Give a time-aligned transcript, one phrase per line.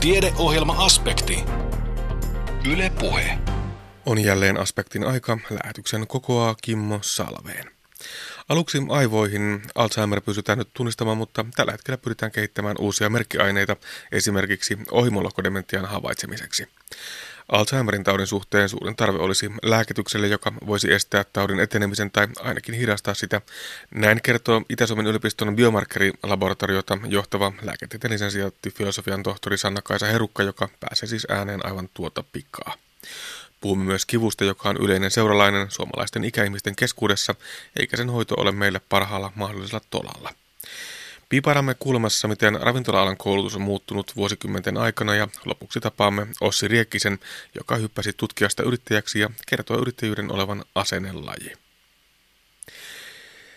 [0.00, 1.44] Tiedeohjelma-aspekti.
[2.72, 3.38] Yle Puhe.
[4.06, 5.38] On jälleen aspektin aika.
[5.50, 7.70] Lähetyksen kokoaa Kimmo Salveen.
[8.48, 13.76] Aluksi aivoihin Alzheimer pysytään nyt tunnistamaan, mutta tällä hetkellä pyritään kehittämään uusia merkkiaineita
[14.12, 16.68] esimerkiksi ohimolohkodementian havaitsemiseksi.
[17.52, 23.14] Alzheimerin taudin suhteen suurin tarve olisi lääkitykselle, joka voisi estää taudin etenemisen tai ainakin hidastaa
[23.14, 23.40] sitä.
[23.94, 31.26] Näin kertoo Itä-Suomen yliopiston biomarkkerilaboratoriota johtava lääketieteen lisensiaatti filosofian tohtori Sanna-Kaisa Herukka, joka pääsee siis
[31.30, 32.74] ääneen aivan tuota pikaa.
[33.60, 37.34] Puhumme myös kivusta, joka on yleinen seuralainen suomalaisten ikäihmisten keskuudessa,
[37.78, 40.34] eikä sen hoito ole meille parhaalla mahdollisella tolalla.
[41.30, 47.18] Piiparamme kuulemassa, miten ravintola-alan koulutus on muuttunut vuosikymmenten aikana ja lopuksi tapaamme Ossi Riekkisen,
[47.54, 51.52] joka hyppäsi tutkijasta yrittäjäksi ja kertoo yrittäjyyden olevan asennelaji.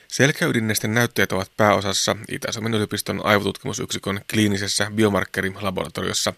[0.08, 6.34] Selkäydinnesten näytteet ovat pääosassa Itä-Suomen yliopiston aivotutkimusyksikön kliinisessä biomarkkerilaboratoriossa,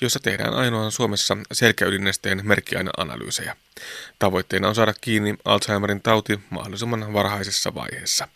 [0.00, 3.56] jossa tehdään ainoan Suomessa selkäydinnesteen merkkiaineanalyysejä.
[4.18, 8.28] Tavoitteena on saada kiinni Alzheimerin tauti mahdollisimman varhaisessa vaiheessa.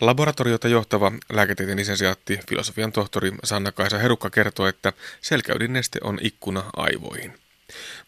[0.00, 7.34] Laboratoriota johtava lääketieteen lisensiaatti, filosofian tohtori Sanna-Kaisa Herukka kertoo, että selkäydinneste on ikkuna aivoihin.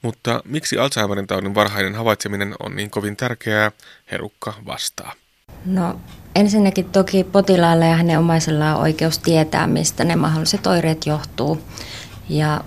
[0.03, 3.73] Mutta miksi Alzheimerin taudin varhainen havaitseminen on niin kovin tärkeää,
[4.11, 5.13] Herukka vastaa.
[5.65, 6.01] No
[6.35, 11.63] ensinnäkin toki potilaalle ja hänen omaisellaan on oikeus tietää, mistä ne mahdolliset oireet johtuu.
[12.29, 12.61] Ja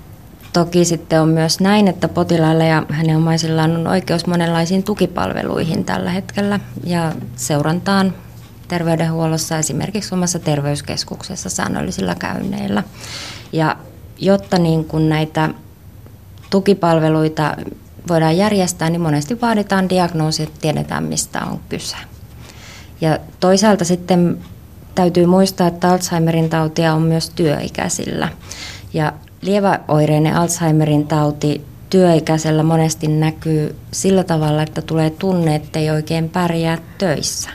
[0.54, 6.12] toki sitten on myös näin, että potilaalla ja hänen omaisillaan on oikeus monenlaisiin tukipalveluihin tällä
[6.12, 8.14] hetkellä ja seurantaan
[8.70, 12.84] terveydenhuollossa esimerkiksi omassa terveyskeskuksessa säännöllisillä käynneillä.
[13.54, 13.76] Ja
[14.18, 15.50] jotta niin kun näitä
[16.50, 17.56] tukipalveluita
[18.08, 21.98] voidaan järjestää, niin monesti vaaditaan diagnoosi, että tiedetään mistä on kyse.
[23.02, 24.38] Ja toisaalta sitten
[24.96, 28.30] täytyy muistaa, että Alzheimerin tautia on myös työikäisillä.
[28.94, 36.30] Ja lieväoireinen Alzheimerin tauti työikäisellä monesti näkyy sillä tavalla, että tulee tunne, että ei oikein
[36.30, 37.50] pärjää töissä.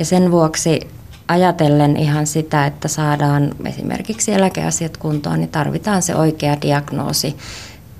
[0.00, 0.80] Ja sen vuoksi
[1.28, 7.36] ajatellen ihan sitä, että saadaan esimerkiksi eläkeasiat kuntoon, niin tarvitaan se oikea diagnoosi.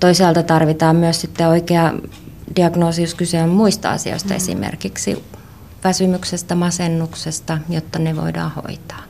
[0.01, 1.95] Toisaalta tarvitaan myös sitten oikea
[2.57, 4.37] diagnoosi, jos kyse on muista asioista, mm.
[4.37, 5.25] esimerkiksi
[5.85, 9.03] väsymyksestä, masennuksesta, jotta ne voidaan hoitaa.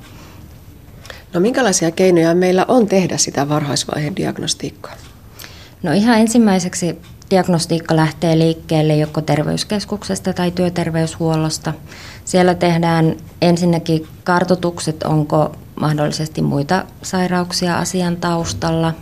[1.33, 4.95] No minkälaisia keinoja meillä on tehdä sitä varhaisvaiheen diagnostiikkaa?
[5.83, 6.99] No ihan ensimmäiseksi
[7.31, 11.73] diagnostiikka lähtee liikkeelle joko terveyskeskuksesta tai työterveyshuollosta.
[12.25, 18.95] Siellä tehdään ensinnäkin kartotukset, onko mahdollisesti muita sairauksia asian taustalla.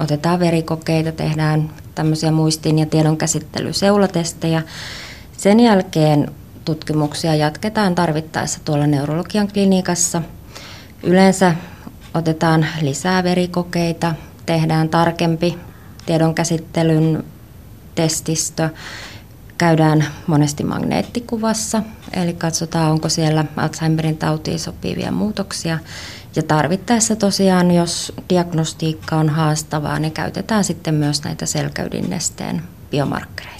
[0.00, 4.62] Otetaan verikokeita, tehdään tämmöisiä muistin- ja tiedonkäsittelyseulatestejä.
[5.36, 6.30] Sen jälkeen
[6.64, 10.22] tutkimuksia jatketaan tarvittaessa tuolla neurologian klinikassa.
[11.02, 11.54] Yleensä
[12.14, 14.14] otetaan lisää verikokeita,
[14.46, 15.58] tehdään tarkempi
[16.06, 17.24] tiedonkäsittelyn
[17.94, 18.68] testistö,
[19.58, 25.78] käydään monesti magneettikuvassa, eli katsotaan, onko siellä Alzheimerin tautiin sopivia muutoksia.
[26.36, 33.59] Ja tarvittaessa tosiaan, jos diagnostiikka on haastavaa, niin käytetään sitten myös näitä selkäydinnesteen biomarkkereita.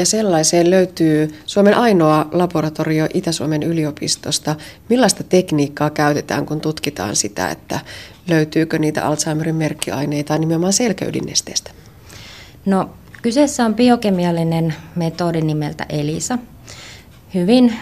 [0.00, 4.56] Ja sellaiseen löytyy Suomen ainoa laboratorio Itä-Suomen yliopistosta.
[4.88, 7.80] Millaista tekniikkaa käytetään, kun tutkitaan sitä, että
[8.28, 11.70] löytyykö niitä Alzheimerin merkkiaineita nimenomaan selkäydinnesteestä?
[12.66, 12.90] No,
[13.22, 16.38] kyseessä on biokemiallinen metodi nimeltä ELISA.
[17.34, 17.76] Hyvin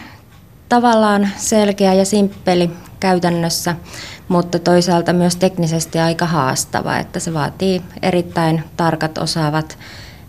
[0.69, 2.71] tavallaan selkeä ja simppeli
[3.01, 3.77] käytännössä,
[4.29, 9.79] mutta toisaalta myös teknisesti aika haastava, että se vaatii erittäin tarkat osaavat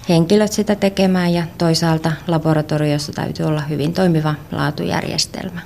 [0.10, 5.62] henkilöt sitä tekemään ja toisaalta laboratoriossa täytyy olla hyvin toimiva laatujärjestelmä.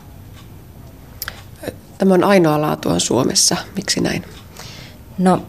[1.98, 3.58] Tämä on ainoa laatua Suomessa.
[3.76, 4.24] Miksi näin?
[5.18, 5.42] No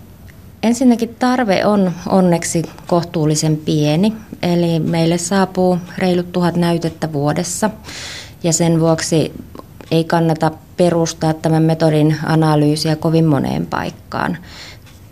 [0.62, 4.12] ensinnäkin tarve on onneksi kohtuullisen pieni,
[4.42, 7.70] eli meille saapuu reilut tuhat näytettä vuodessa
[8.42, 9.32] ja sen vuoksi
[9.90, 14.38] ei kannata perustaa tämän metodin analyysiä kovin moneen paikkaan.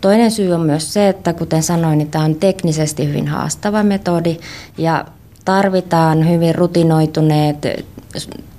[0.03, 4.37] Toinen syy on myös se, että kuten sanoin, niin tämä on teknisesti hyvin haastava metodi
[4.77, 5.05] ja
[5.45, 7.57] tarvitaan hyvin rutinoituneet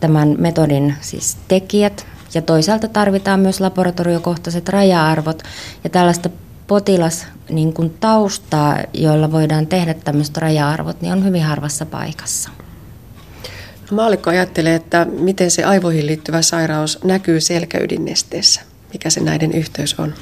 [0.00, 5.42] tämän metodin siis tekijät ja toisaalta tarvitaan myös laboratoriokohtaiset raja-arvot
[5.84, 6.30] ja tällaista
[6.66, 12.50] potilas niin kuin taustaa, joilla voidaan tehdä tämmöiset raja-arvot, niin on hyvin harvassa paikassa.
[13.90, 18.60] No, Maalikko ajattelee, että miten se aivoihin liittyvä sairaus näkyy selkäydinnesteessä.
[18.92, 20.14] Mikä se näiden yhteys on?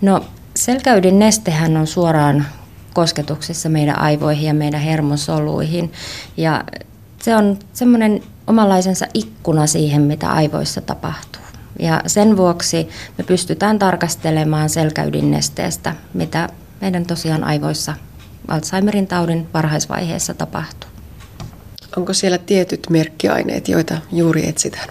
[0.00, 0.24] No
[0.58, 2.46] selkäydin nestehän on suoraan
[2.94, 5.92] kosketuksessa meidän aivoihin ja meidän hermosoluihin.
[6.36, 6.64] Ja
[7.22, 11.42] se on semmoinen omanlaisensa ikkuna siihen, mitä aivoissa tapahtuu.
[11.78, 12.88] Ja sen vuoksi
[13.18, 16.48] me pystytään tarkastelemaan selkäydinnesteestä, mitä
[16.80, 17.94] meidän tosiaan aivoissa
[18.48, 20.90] Alzheimerin taudin varhaisvaiheessa tapahtuu.
[21.96, 24.88] Onko siellä tietyt merkkiaineet, joita juuri etsitään?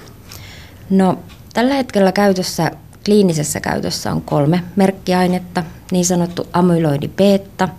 [0.90, 1.19] No,
[1.54, 2.72] tällä hetkellä käytössä,
[3.07, 7.69] kliinisessä käytössä on kolme merkkiainetta, niin sanottu amyloidi beta,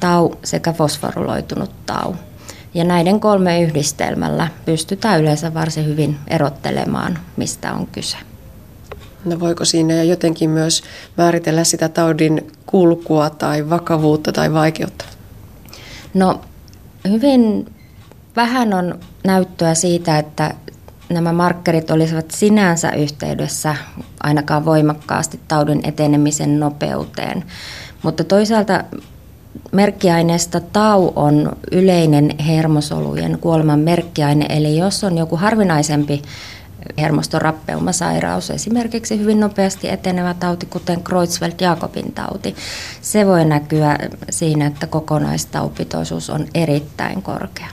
[0.00, 2.14] tau sekä fosforuloitunut tau.
[2.74, 8.16] Ja näiden kolme yhdistelmällä pystytään yleensä varsin hyvin erottelemaan, mistä on kyse.
[9.24, 10.82] No voiko siinä jotenkin myös
[11.16, 15.04] määritellä sitä taudin kulkua tai vakavuutta tai vaikeutta?
[16.14, 16.40] No
[17.08, 17.72] hyvin
[18.36, 20.54] vähän on näyttöä siitä, että
[21.10, 23.76] nämä markkerit olisivat sinänsä yhteydessä
[24.22, 27.44] ainakaan voimakkaasti taudin etenemisen nopeuteen.
[28.02, 28.84] Mutta toisaalta
[29.72, 36.22] merkkiaineesta tau on yleinen hermosolujen kuoleman merkkiaine, eli jos on joku harvinaisempi
[36.98, 42.56] hermostorappeumasairaus, esimerkiksi hyvin nopeasti etenevä tauti, kuten Creutzfeldt-Jakobin tauti,
[43.02, 43.98] se voi näkyä
[44.30, 47.68] siinä, että kokonaistaupitoisuus on erittäin korkea.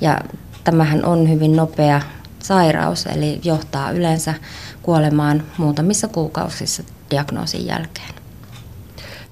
[0.00, 0.20] Ja
[0.64, 2.00] tämähän on hyvin nopea
[2.46, 4.34] sairaus, eli johtaa yleensä
[4.82, 8.14] kuolemaan muutamissa kuukausissa diagnoosin jälkeen.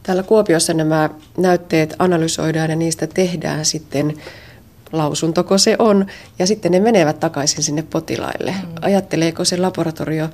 [0.02, 4.14] Täällä Kuopiossa nämä näytteet analysoidaan ja niistä tehdään sitten
[4.92, 6.06] lausuntoko se on,
[6.38, 8.50] ja sitten ne menevät takaisin sinne potilaille.
[8.50, 8.74] Mm.
[8.82, 10.28] Ajatteleeko se laboratorio,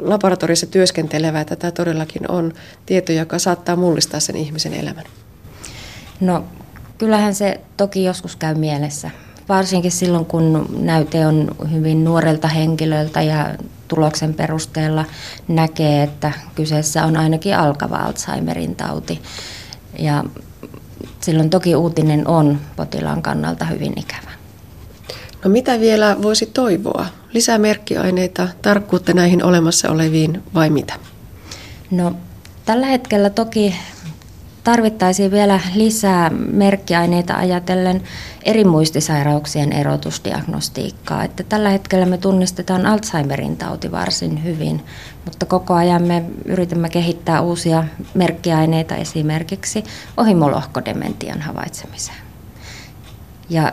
[0.00, 2.52] laboratoriossa työskentelevä, että tämä todellakin on
[2.86, 5.04] tieto, joka saattaa mullistaa sen ihmisen elämän?
[6.20, 6.44] No,
[6.98, 9.10] kyllähän se toki joskus käy mielessä.
[9.48, 13.54] Varsinkin silloin, kun näyte on hyvin nuorelta henkilöltä ja
[13.88, 15.04] tuloksen perusteella
[15.48, 19.22] näkee, että kyseessä on ainakin alkava Alzheimerin tauti.
[19.98, 20.24] Ja
[21.20, 24.30] silloin toki uutinen on potilaan kannalta hyvin ikävä.
[25.44, 27.06] No mitä vielä voisi toivoa?
[27.32, 30.94] Lisää merkkiaineita, tarkkuutta näihin olemassa oleviin vai mitä?
[31.90, 32.12] No
[32.64, 33.74] tällä hetkellä toki
[34.68, 38.02] tarvittaisiin vielä lisää merkkiaineita ajatellen
[38.42, 41.24] eri muistisairauksien erotusdiagnostiikkaa.
[41.24, 44.84] Että tällä hetkellä me tunnistetaan Alzheimerin tauti varsin hyvin,
[45.24, 47.84] mutta koko ajan me yritämme kehittää uusia
[48.14, 49.84] merkkiaineita esimerkiksi
[50.16, 52.18] ohimolohkodementian havaitsemiseen.
[53.50, 53.72] Ja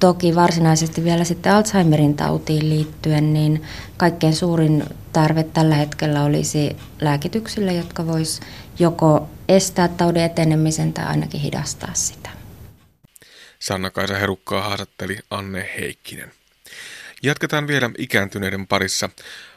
[0.00, 3.62] toki varsinaisesti vielä sitten Alzheimerin tautiin liittyen, niin
[3.96, 8.40] kaikkein suurin tarve tällä hetkellä olisi lääkityksille, jotka vois
[8.82, 12.30] joko estää taudin etenemisen tai ainakin hidastaa sitä.
[13.58, 16.32] Sanna-Kaisa Herukkaa haastatteli Anne Heikkinen.
[17.22, 19.10] Jatketaan vielä ikääntyneiden parissa.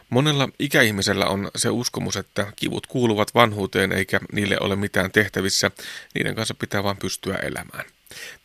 [0.10, 5.72] Monella ikäihmisellä on se uskomus, että kivut kuuluvat vanhuuteen eikä niille ole mitään tehtävissä,
[6.16, 7.86] niiden kanssa pitää vain pystyä elämään.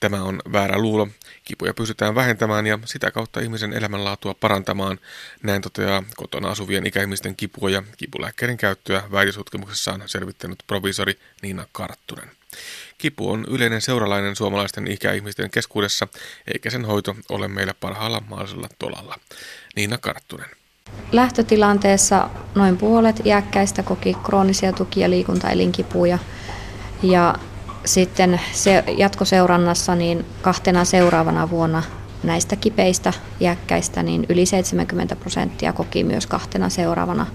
[0.01, 1.09] Tämä on väärä luulo.
[1.45, 4.99] Kipuja pystytään vähentämään ja sitä kautta ihmisen elämänlaatua parantamaan.
[5.43, 12.31] Näin toteaa kotona asuvien ikäihmisten kipua ja kipulääkkeiden käyttöä väitösutkimuksessaan selvittänyt provisori Niina Karttunen.
[12.99, 16.09] Kipu on yleinen seuralainen suomalaisten ikäihmisten keskuudessa,
[16.55, 19.19] eikä sen hoito ole meillä parhaalla mahdollisella tolalla.
[19.77, 20.51] Niina Karttunen.
[21.13, 26.19] Lähtötilanteessa noin puolet iäkkäistä koki kroonisia tuki- ja liikuntaelinkipuja.
[27.03, 27.35] Ja
[27.85, 31.83] sitten se jatkoseurannassa niin kahtena seuraavana vuonna
[32.23, 37.27] näistä kipeistä iäkkäistä niin yli 70 prosenttia koki myös kahtena seuraavana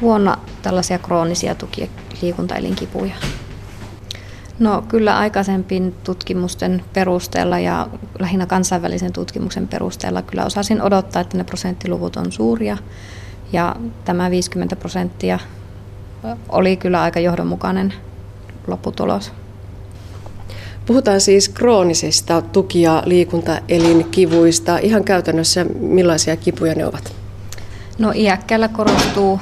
[0.00, 1.86] vuonna tällaisia kroonisia tuki- ja
[2.22, 3.14] liikuntaelinkipuja.
[4.58, 11.44] No kyllä aikaisempien tutkimusten perusteella ja lähinnä kansainvälisen tutkimuksen perusteella kyllä osasin odottaa, että ne
[11.44, 12.76] prosenttiluvut on suuria.
[13.52, 15.38] Ja tämä 50 prosenttia
[16.48, 17.94] oli kyllä aika johdonmukainen
[18.66, 19.32] lopputulos.
[20.86, 24.78] Puhutaan siis kroonisista tuki- ja liikuntaelinkivuista.
[24.78, 27.12] Ihan käytännössä millaisia kipuja ne ovat?
[27.98, 29.40] No iäkkäillä korostuu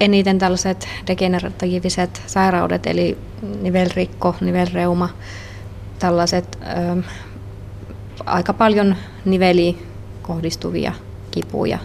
[0.00, 3.18] eniten tällaiset degeneratiiviset sairaudet, eli
[3.62, 5.08] nivelrikko, nivelreuma,
[5.98, 6.58] tällaiset
[6.96, 7.02] ö,
[8.26, 9.86] aika paljon niveliin
[10.22, 10.92] kohdistuvia
[11.30, 11.78] kipuja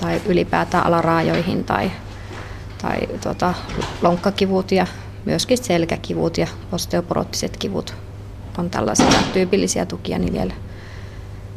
[0.00, 1.90] tai ylipäätään alaraajoihin tai,
[2.82, 3.54] tai tuota,
[4.02, 4.86] lonkkakivut ja
[5.24, 7.94] myöskin selkäkivut ja osteoporottiset kivut
[8.58, 10.54] on tällaisia tyypillisiä tukia nivellä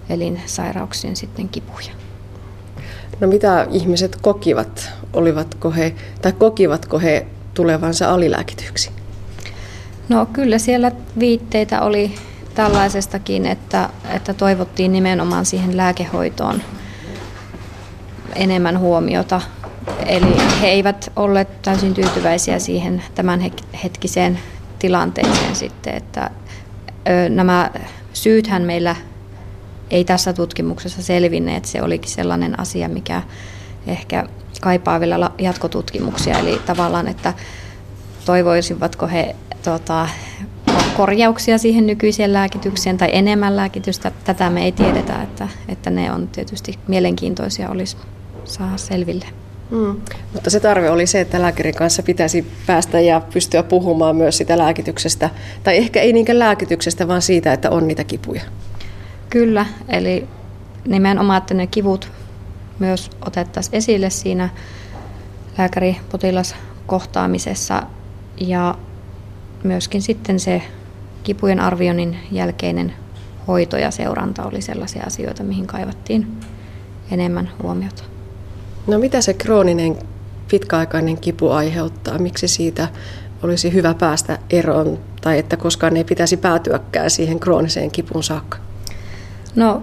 [0.09, 1.91] elinsairauksien sitten kipuja.
[3.19, 4.89] No mitä ihmiset kokivat?
[5.13, 8.91] Olivatko he, tai kokivatko he tulevansa alilääkityksi?
[10.09, 12.15] No kyllä siellä viitteitä oli
[12.55, 16.61] tällaisestakin, että, että toivottiin nimenomaan siihen lääkehoitoon
[18.35, 19.41] enemmän huomiota.
[20.05, 23.51] Eli he eivät olleet täysin tyytyväisiä siihen tämän
[23.83, 24.39] hetkiseen
[24.79, 26.29] tilanteeseen sitten, että
[27.29, 27.71] nämä
[28.13, 28.95] syythän meillä
[29.91, 31.65] ei tässä tutkimuksessa selvinneet.
[31.65, 33.21] Se olikin sellainen asia, mikä
[33.87, 34.25] ehkä
[34.61, 36.39] kaipaa vielä jatkotutkimuksia.
[36.39, 37.33] Eli tavallaan, että
[38.25, 40.07] toivoisivatko he tota,
[40.97, 44.11] korjauksia siihen nykyiseen lääkitykseen tai enemmän lääkitystä.
[44.23, 47.97] Tätä me ei tiedetä, että, että ne on tietysti mielenkiintoisia olisi
[48.45, 49.25] saada selville.
[49.71, 50.01] Mm.
[50.33, 54.57] Mutta se tarve oli se, että lääkärin kanssa pitäisi päästä ja pystyä puhumaan myös sitä
[54.57, 55.29] lääkityksestä.
[55.63, 58.41] Tai ehkä ei niinkään lääkityksestä, vaan siitä, että on niitä kipuja.
[59.29, 60.27] Kyllä, eli
[60.87, 62.11] nimenomaan, että ne kivut
[62.79, 64.49] myös otettaisiin esille siinä
[65.57, 67.83] lääkäri-potilaskohtaamisessa
[68.37, 68.75] ja
[69.63, 70.61] myöskin sitten se
[71.23, 72.93] kipujen arvioinnin jälkeinen
[73.47, 76.27] hoito ja seuranta oli sellaisia asioita, mihin kaivattiin
[77.11, 78.16] enemmän huomiota.
[78.87, 79.97] No mitä se krooninen
[80.51, 82.17] pitkäaikainen kipu aiheuttaa?
[82.17, 82.87] Miksi siitä
[83.43, 88.57] olisi hyvä päästä eroon tai että koskaan ei pitäisi päätyäkään siihen krooniseen kipuun saakka?
[89.55, 89.81] No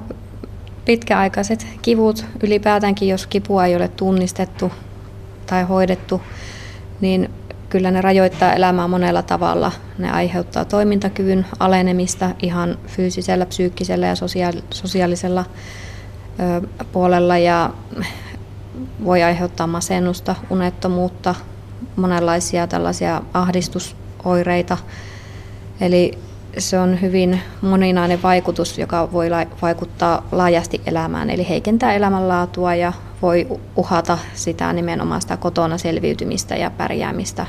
[0.84, 4.72] pitkäaikaiset kivut ylipäätäänkin, jos kipua ei ole tunnistettu
[5.46, 6.20] tai hoidettu,
[7.00, 7.30] niin
[7.68, 9.72] kyllä ne rajoittaa elämää monella tavalla.
[9.98, 14.14] Ne aiheuttaa toimintakyvyn alenemista ihan fyysisellä, psyykkisellä ja
[14.70, 15.44] sosiaalisella
[16.92, 17.70] puolella ja
[19.04, 21.34] voi aiheuttaa masennusta, unettomuutta,
[21.96, 24.78] monenlaisia tällaisia ahdistusoireita.
[25.80, 26.18] Eli
[26.58, 29.28] se on hyvin moninainen vaikutus, joka voi
[29.62, 36.70] vaikuttaa laajasti elämään, eli heikentää elämänlaatua ja voi uhata sitä nimenomaan sitä kotona selviytymistä ja
[36.70, 37.46] pärjäämistä.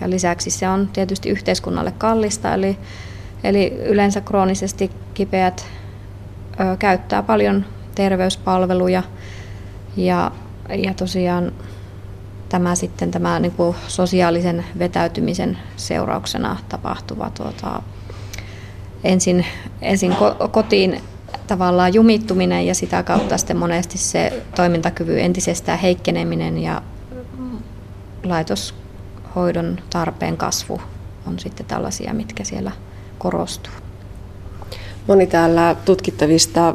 [0.00, 2.78] Ja lisäksi se on tietysti yhteiskunnalle kallista, eli,
[3.44, 5.66] eli yleensä kroonisesti kipeät
[6.60, 9.02] ö, käyttää paljon terveyspalveluja
[9.96, 10.30] ja,
[10.68, 11.52] ja tosiaan
[12.48, 17.82] tämä sitten tämä niin kuin sosiaalisen vetäytymisen seurauksena tapahtuva tuota,
[19.04, 19.46] ensin,
[19.82, 20.16] ensin
[20.50, 21.00] kotiin
[21.46, 26.82] tavallaan jumittuminen ja sitä kautta sitten monesti se toimintakyvy entisestään heikkeneminen ja
[28.24, 30.80] laitoshoidon tarpeen kasvu
[31.26, 32.72] on sitten tällaisia, mitkä siellä
[33.18, 33.72] korostuu.
[35.06, 36.74] Moni täällä tutkittavista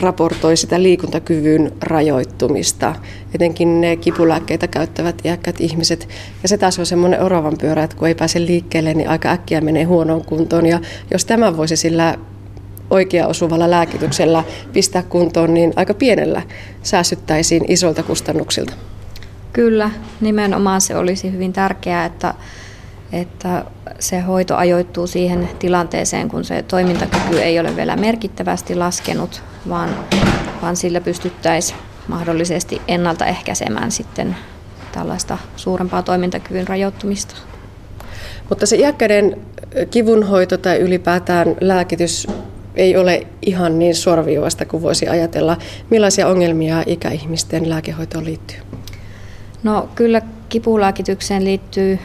[0.00, 2.94] raportoi sitä liikuntakyvyn rajoittumista,
[3.34, 6.08] etenkin ne kipulääkkeitä käyttävät iäkkäät ihmiset.
[6.42, 9.60] Ja se taas on semmoinen oravan pyörä, että kun ei pääse liikkeelle, niin aika äkkiä
[9.60, 10.66] menee huonoon kuntoon.
[10.66, 12.18] Ja jos tämä voisi sillä
[12.90, 16.42] oikea osuvalla lääkityksellä pistää kuntoon, niin aika pienellä
[16.82, 18.72] säästyttäisiin isolta kustannuksilta.
[19.52, 22.34] Kyllä, nimenomaan se olisi hyvin tärkeää, että,
[23.20, 23.64] että
[23.98, 29.90] se hoito ajoittuu siihen tilanteeseen, kun se toimintakyky ei ole vielä merkittävästi laskenut, vaan,
[30.62, 31.78] vaan sillä pystyttäisiin
[32.08, 34.36] mahdollisesti ennaltaehkäisemään sitten
[34.92, 37.34] tällaista suurempaa toimintakyvyn rajoittumista.
[38.48, 39.36] Mutta se iäkkäiden
[39.90, 42.26] kivunhoito tai ylipäätään lääkitys
[42.74, 45.56] ei ole ihan niin suoraviivasta kuin voisi ajatella.
[45.90, 48.58] Millaisia ongelmia ikäihmisten lääkehoitoon liittyy?
[49.62, 51.98] No kyllä kipulääkitykseen liittyy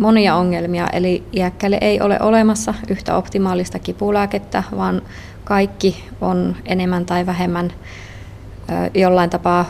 [0.00, 5.02] monia ongelmia, eli iäkkäille ei ole olemassa yhtä optimaalista kipulääkettä, vaan
[5.44, 7.72] kaikki on enemmän tai vähemmän
[8.94, 9.64] jollain tapaa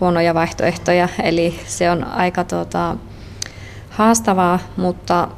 [0.00, 2.96] huonoja vaihtoehtoja, eli se on aika tuota,
[3.90, 5.28] haastavaa, mutta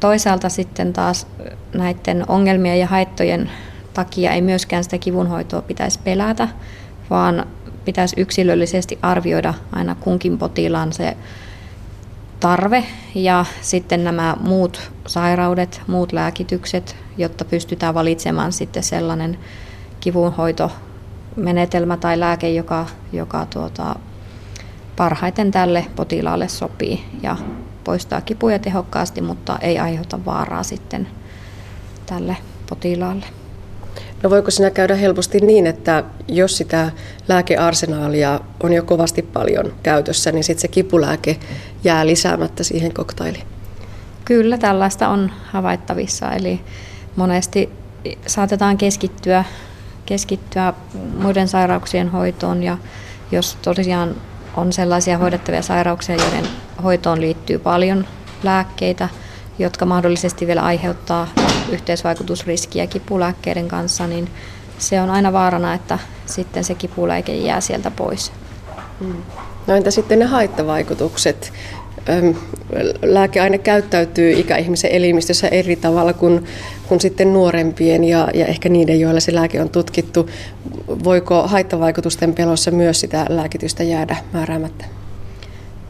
[0.00, 1.26] toisaalta sitten taas
[1.74, 3.50] näiden ongelmien ja haittojen
[3.94, 6.48] takia ei myöskään sitä kivunhoitoa pitäisi pelätä,
[7.10, 7.46] vaan
[7.84, 11.16] pitäisi yksilöllisesti arvioida aina kunkin potilaan se
[12.40, 19.38] tarve ja sitten nämä muut sairaudet, muut lääkitykset, jotta pystytään valitsemaan sitten sellainen
[20.00, 23.96] kivunhoitomenetelmä tai lääke, joka, joka tuota,
[24.96, 27.36] parhaiten tälle potilaalle sopii ja
[27.84, 31.08] poistaa kipuja tehokkaasti, mutta ei aiheuta vaaraa sitten
[32.06, 32.36] tälle
[32.68, 33.26] potilaalle.
[34.22, 36.90] No voiko siinä käydä helposti niin, että jos sitä
[37.28, 41.36] lääkearsenaalia on jo kovasti paljon käytössä, niin sitten se kipulääke
[41.84, 43.46] jää lisäämättä siihen koktailiin?
[44.24, 46.32] Kyllä, tällaista on havaittavissa.
[46.32, 46.60] Eli
[47.16, 47.70] monesti
[48.26, 49.44] saatetaan keskittyä,
[50.06, 50.72] keskittyä
[51.22, 52.78] muiden sairauksien hoitoon ja
[53.32, 54.14] jos tosiaan
[54.56, 56.44] on sellaisia hoidettavia sairauksia, joiden
[56.82, 58.06] hoitoon liittyy paljon
[58.42, 59.08] lääkkeitä,
[59.58, 61.28] jotka mahdollisesti vielä aiheuttaa
[61.72, 64.30] yhteisvaikutusriskiä kipulääkkeiden kanssa, niin
[64.78, 68.32] se on aina vaarana, että sitten se kipulääke jää sieltä pois.
[69.00, 69.22] Mm.
[69.70, 71.52] No entä sitten ne haittavaikutukset?
[73.02, 76.44] Lääkeaine käyttäytyy ikäihmisen elimistössä eri tavalla kuin,
[76.88, 80.30] kuin sitten nuorempien ja, ja ehkä niiden, joilla se lääke on tutkittu.
[81.04, 84.84] Voiko haittavaikutusten pelossa myös sitä lääkitystä jäädä määräämättä?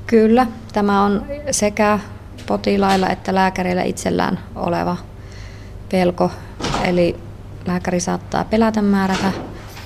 [0.07, 1.99] Kyllä, tämä on sekä
[2.47, 4.97] potilailla että lääkäreillä itsellään oleva
[5.91, 6.31] pelko.
[6.85, 7.17] Eli
[7.67, 9.33] lääkäri saattaa pelätä määrätä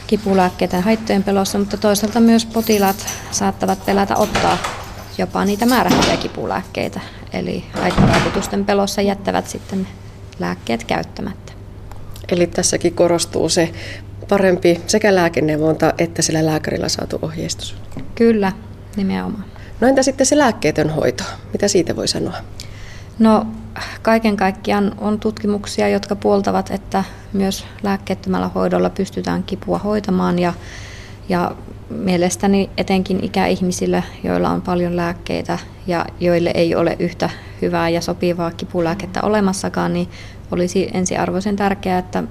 [0.06, 4.58] kipulääkkeitä haittojen pelossa, mutta toisaalta myös potilaat saattavat pelätä ottaa
[5.18, 7.00] jopa niitä määrättyjä kipulääkkeitä.
[7.32, 9.88] Eli haittavaikutusten pelossa jättävät sitten
[10.38, 11.52] lääkkeet käyttämättä.
[12.28, 13.73] Eli tässäkin korostuu se
[14.28, 17.76] parempi sekä lääkeneuvonta että sillä lääkärillä saatu ohjeistus.
[18.14, 18.52] Kyllä,
[18.96, 19.44] nimenomaan.
[19.80, 21.25] No entä sitten se lääkkeetön hoito?
[21.52, 22.37] Mitä siitä voi sanoa?
[23.18, 23.46] No
[24.02, 30.52] kaiken kaikkiaan on tutkimuksia, jotka puoltavat, että myös lääkkeettömällä hoidolla pystytään kipua hoitamaan ja,
[31.28, 31.52] ja
[31.90, 37.31] mielestäni etenkin ikäihmisillä, joilla on paljon lääkkeitä ja joille ei ole yhtä
[37.62, 40.09] hyvää ja sopivaa kipulääkettä olemassakaan, niin
[40.50, 42.25] olisi ensiarvoisen tärkeää, että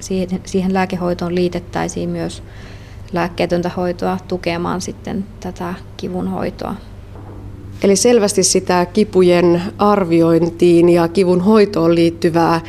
[0.00, 2.42] siihen, siihen lääkehoitoon liitettäisiin myös
[3.12, 6.74] lääkkeetöntä hoitoa tukemaan sitten tätä kivun hoitoa.
[7.82, 12.60] Eli selvästi sitä kipujen arviointiin ja kivun hoitoon liittyvää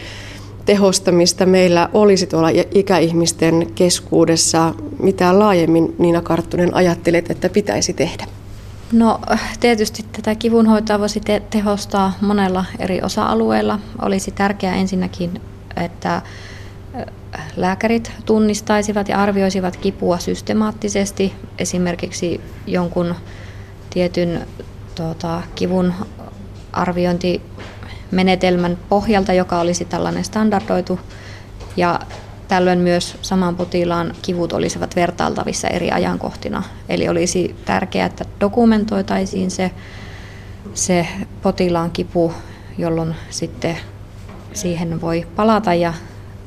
[0.65, 4.73] tehostamista meillä olisi tuolla ikäihmisten keskuudessa.
[4.99, 8.25] Mitä laajemmin Niina Karttunen ajattelet, että pitäisi tehdä?
[8.91, 9.19] No
[9.59, 13.79] tietysti tätä kivunhoitoa voisi te- tehostaa monella eri osa-alueella.
[14.01, 15.41] Olisi tärkeää ensinnäkin,
[15.85, 16.21] että
[17.55, 23.15] lääkärit tunnistaisivat ja arvioisivat kipua systemaattisesti, esimerkiksi jonkun
[23.89, 24.47] tietyn
[25.01, 25.93] tuota, kivun
[26.73, 30.99] arviointimenetelmän pohjalta, joka olisi tällainen standardoitu.
[31.77, 31.99] Ja
[32.47, 36.63] tällöin myös saman potilaan kivut olisivat vertailtavissa eri ajankohtina.
[36.89, 39.71] Eli olisi tärkeää, että dokumentoitaisiin se,
[40.73, 41.07] se
[41.41, 42.33] potilaan kipu,
[42.77, 43.77] jolloin sitten
[44.53, 45.93] siihen voi palata ja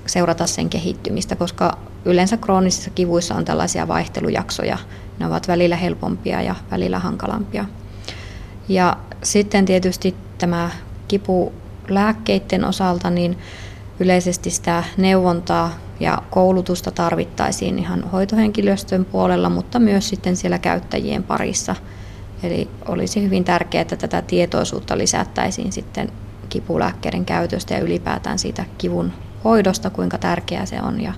[0.07, 4.79] seurata sen kehittymistä, koska yleensä kroonisissa kivuissa on tällaisia vaihtelujaksoja.
[5.19, 7.65] Ne ovat välillä helpompia ja välillä hankalampia.
[8.68, 10.71] Ja sitten tietysti tämä
[11.09, 11.52] kipu
[11.88, 13.38] lääkkeiden osalta, niin
[14.00, 21.76] yleisesti sitä neuvontaa ja koulutusta tarvittaisiin ihan hoitohenkilöstön puolella, mutta myös sitten siellä käyttäjien parissa.
[22.42, 26.12] Eli olisi hyvin tärkeää, että tätä tietoisuutta lisättäisiin sitten
[26.49, 29.12] kipulääkkeiden käytöstä ja ylipäätään siitä kivun
[29.44, 31.12] hoidosta, kuinka tärkeää se on ja,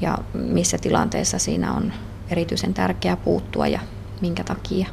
[0.00, 1.92] ja missä tilanteessa siinä on
[2.30, 3.80] erityisen tärkeää puuttua ja
[4.20, 4.86] minkä takia.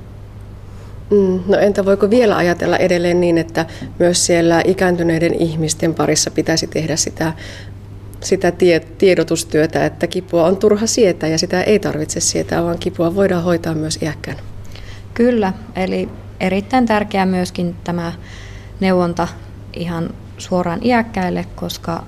[1.12, 3.66] Mm, no entä voiko vielä ajatella edelleen niin, että
[4.00, 7.34] myös siellä ikääntyneiden ihmisten parissa pitäisi tehdä sitä,
[8.24, 13.16] sitä tie, tiedotustyötä, että kipua on turha sietää ja sitä ei tarvitse sietää, vaan kipua
[13.16, 14.38] voidaan hoitaa myös iäkkään?
[15.14, 18.14] Kyllä, eli erittäin tärkeää myöskin tämä
[18.80, 19.28] neuvonta
[19.74, 22.04] ihan suoraan iäkkäille, koska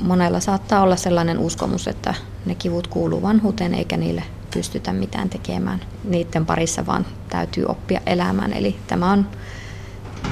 [0.00, 2.14] monella saattaa olla sellainen uskomus, että
[2.46, 4.22] ne kivut kuuluu vanhuuteen eikä niille
[4.56, 8.52] pystytä mitään tekemään niiden parissa, vaan täytyy oppia elämään.
[8.52, 9.26] Eli tämä on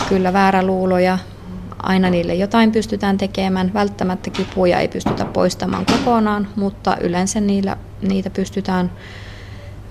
[0.09, 1.19] kyllä väärä luulo ja
[1.83, 3.75] aina niille jotain pystytään tekemään.
[3.75, 8.93] Välttämättä kipuja ei pystytä poistamaan kokonaan, mutta yleensä niillä, niitä pystytään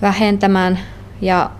[0.02, 0.80] vähentämään
[1.22, 1.52] ja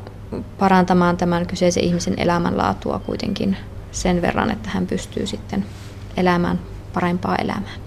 [0.60, 3.58] parantamaan tämän kyseisen ihmisen elämänlaatua kuitenkin
[3.92, 5.66] sen verran, että hän pystyy sitten
[6.18, 6.60] elämään
[6.94, 7.83] parempaa elämää.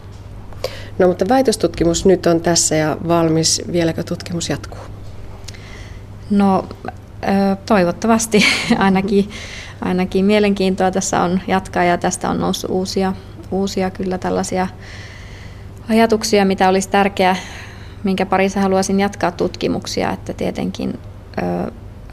[0.99, 3.63] No mutta väitöstutkimus nyt on tässä ja valmis.
[3.73, 4.81] Vieläkö tutkimus jatkuu?
[6.31, 6.65] No
[7.67, 8.45] toivottavasti
[8.79, 9.31] ainakin,
[9.81, 13.13] ainakin mielenkiintoa tässä on jatkaa ja tästä on noussut uusia,
[13.51, 14.69] uusia kyllä tällaisia
[15.89, 17.37] ajatuksia, mitä olisi tärkeää,
[18.05, 20.99] minkä parissa haluaisin jatkaa tutkimuksia, että tietenkin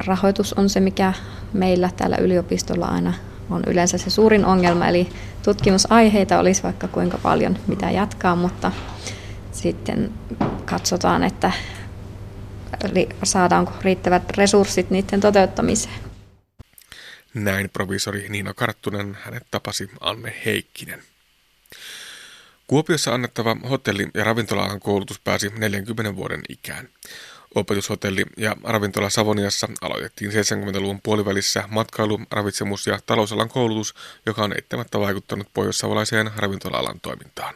[0.06, 1.13] rahoitus on se, mikä
[1.54, 3.13] meillä täällä yliopistolla aina
[3.54, 5.10] on yleensä se suurin ongelma, eli
[5.44, 8.72] tutkimusaiheita olisi vaikka kuinka paljon mitä jatkaa, mutta
[9.52, 10.12] sitten
[10.66, 11.52] katsotaan, että
[13.24, 15.96] saadaanko riittävät resurssit niiden toteuttamiseen.
[17.34, 21.04] Näin provisori Niina Karttunen, hänet tapasi Anne Heikkinen.
[22.68, 26.89] Kuopiossa annettava hotelli- ja ravintola koulutus pääsi 40 vuoden ikään.
[27.56, 35.00] Opetushotelli ja ravintola Savoniassa aloitettiin 70-luvun puolivälissä matkailu-, ravitsemus- ja talousalan koulutus, joka on eittämättä
[35.00, 37.56] vaikuttanut pohjoissavolaiseen ravintola-alan toimintaan.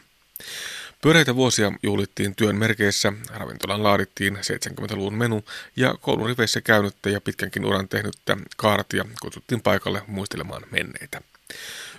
[1.02, 5.44] Pyöreitä vuosia juhlittiin työn merkeissä, ravintolan laadittiin 70-luvun menu
[5.76, 11.20] ja koulun riveissä käynyttä ja pitkänkin uran tehnyttä kaartia kutsuttiin paikalle muistelemaan menneitä.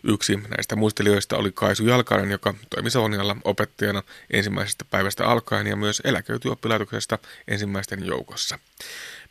[0.04, 6.02] Yksi näistä muistelijoista oli Kaisu Jalkainen, joka toimi Savonialla opettajana ensimmäisestä päivästä alkaen ja myös
[6.06, 8.60] eläköityi oppilaitoksesta ensimmäisten joukossa.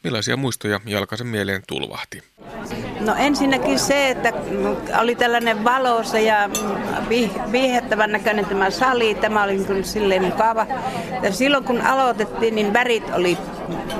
[0.04, 2.22] Millaisia muistoja Jalkaisen mieleen tulvahti?
[3.00, 4.32] No ensinnäkin se, että
[5.00, 6.50] oli tällainen valossa ja
[7.52, 9.14] viihettävän näköinen tämä sali.
[9.14, 10.66] Tämä oli kyllä silleen mukava.
[11.22, 13.38] Ja silloin kun aloitettiin, niin värit oli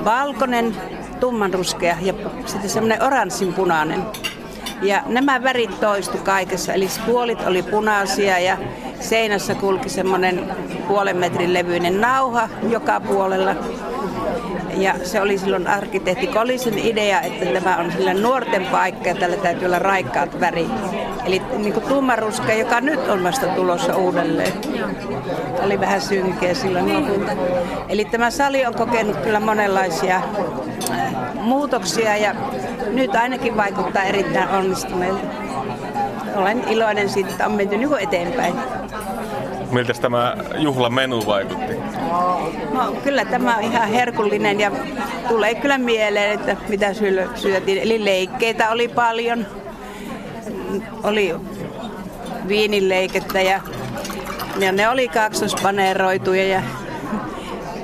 [0.05, 0.75] valkoinen,
[1.19, 2.13] tummanruskea ja
[2.45, 4.05] sitten semmoinen oranssinpunainen.
[4.81, 8.57] Ja nämä värit toistu kaikessa, eli puolit oli punaisia ja
[8.99, 10.51] seinässä kulki semmoinen
[10.87, 13.55] puolen metrin levyinen nauha joka puolella.
[14.79, 19.37] Ja se oli silloin arkkitehti Kolisen idea, että tämä on sillä nuorten paikka ja tällä
[19.37, 20.71] täytyy olla raikkaat värit.
[21.25, 24.53] Eli niin kuin tummaruska, joka nyt on vasta tulossa uudelleen.
[25.63, 27.25] Oli vähän synkeä silloin.
[27.89, 30.21] Eli tämä sali on kokenut kyllä monenlaisia
[30.91, 32.35] äh, muutoksia ja
[32.91, 35.27] nyt ainakin vaikuttaa erittäin onnistuneelta.
[36.35, 38.53] Olen iloinen siitä, että on menty niin eteenpäin.
[39.71, 41.73] Miltä tämä juhlamenu vaikutti?
[42.73, 44.71] No, kyllä tämä on ihan herkullinen ja
[45.29, 46.93] tulee kyllä mieleen, että mitä
[47.35, 47.77] syötiin.
[47.77, 49.45] Eli leikkeitä oli paljon.
[51.03, 51.35] Oli
[52.47, 53.61] viinileikettä ja
[54.59, 56.61] ja ne oli kaksospaneeroituja ja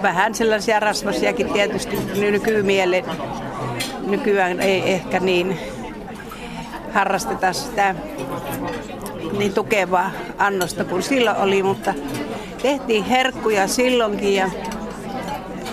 [0.02, 3.06] vähän sellaisia rasvasiakin tietysti nykymielen.
[4.08, 5.60] Nykyään ei ehkä niin
[6.94, 7.96] harrasteta sitä
[9.38, 11.94] niin tukevaa annosta kuin silloin oli, mutta
[12.62, 14.50] tehtiin herkkuja silloinkin ja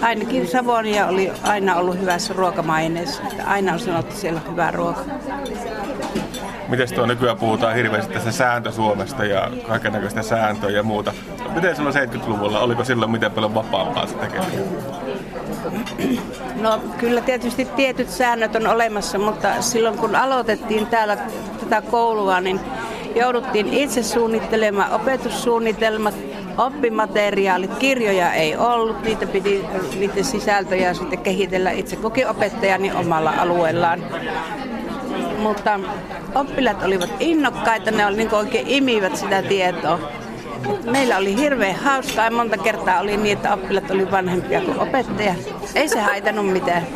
[0.03, 3.23] ainakin Savonia oli aina ollut hyvässä ruokamaineessa.
[3.47, 5.05] Aina on sanottu, että siellä on hyvää ruokaa.
[6.69, 11.13] Miten tuo nykyään puhutaan hirveästi tästä sääntö Suomesta ja kaikenlaista sääntöä ja muuta.
[11.55, 14.65] Miten silloin 70-luvulla, oliko silloin miten paljon vapaampaa se tekeminen?
[16.61, 21.17] No kyllä tietysti tietyt säännöt on olemassa, mutta silloin kun aloitettiin täällä
[21.61, 22.61] tätä koulua, niin
[23.17, 26.15] jouduttiin itse suunnittelemaan opetussuunnitelmat,
[26.59, 29.65] oppimateriaalit, kirjoja ei ollut, niitä piti,
[29.99, 34.03] niiden sisältöjä sitten kehitellä itse kukin opettajani omalla alueellaan.
[35.39, 35.81] Mutta
[36.35, 39.99] oppilaat olivat innokkaita, ne oli niin oikein imivät sitä tietoa.
[40.91, 45.35] Meillä oli hirveän hauskaa ja monta kertaa oli niin, että oppilaat oli vanhempia kuin opettaja.
[45.75, 46.87] Ei se haitanut mitään.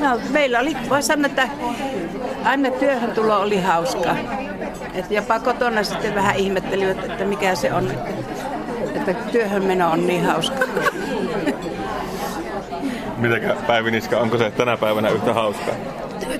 [0.00, 1.48] No, meillä oli, voi sanoa, että
[2.44, 4.16] aina työhön tulo oli hauskaa.
[4.94, 7.90] Et jopa kotona sitten vähän ihmettelivät, että mikä se on,
[8.94, 10.66] että työhön meno on niin hauskaa.
[13.18, 15.74] Mitenkä Päivi Niska, onko se tänä päivänä yhtä hauskaa?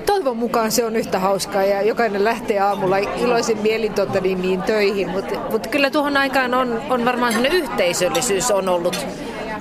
[0.05, 4.61] Toivon mukaan se on yhtä hauskaa ja jokainen lähtee aamulla iloisin mielin tuota, niin, niin
[4.61, 9.07] töihin, mutta mut kyllä tuohon aikaan on, on varmaan yhteisöllisyys on ollut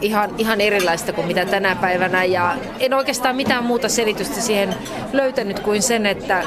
[0.00, 2.24] ihan, ihan erilaista kuin mitä tänä päivänä.
[2.24, 4.74] Ja en oikeastaan mitään muuta selitystä siihen
[5.12, 6.42] löytänyt kuin sen, että,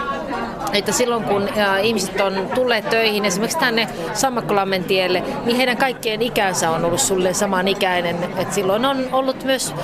[0.73, 1.49] että silloin kun
[1.83, 7.33] ihmiset on tulleet töihin esimerkiksi tänne Sammakkolammen tielle, niin heidän kaikkien ikänsä on ollut sulle
[7.33, 8.15] samanikäinen.
[8.37, 9.75] Et silloin on ollut myös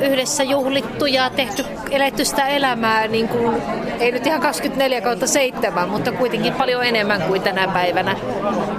[0.00, 3.62] yhdessä juhlittu ja tehty, eletty sitä elämää, niin kuin,
[4.00, 8.16] ei nyt ihan 24 kautta 7, mutta kuitenkin paljon enemmän kuin tänä päivänä.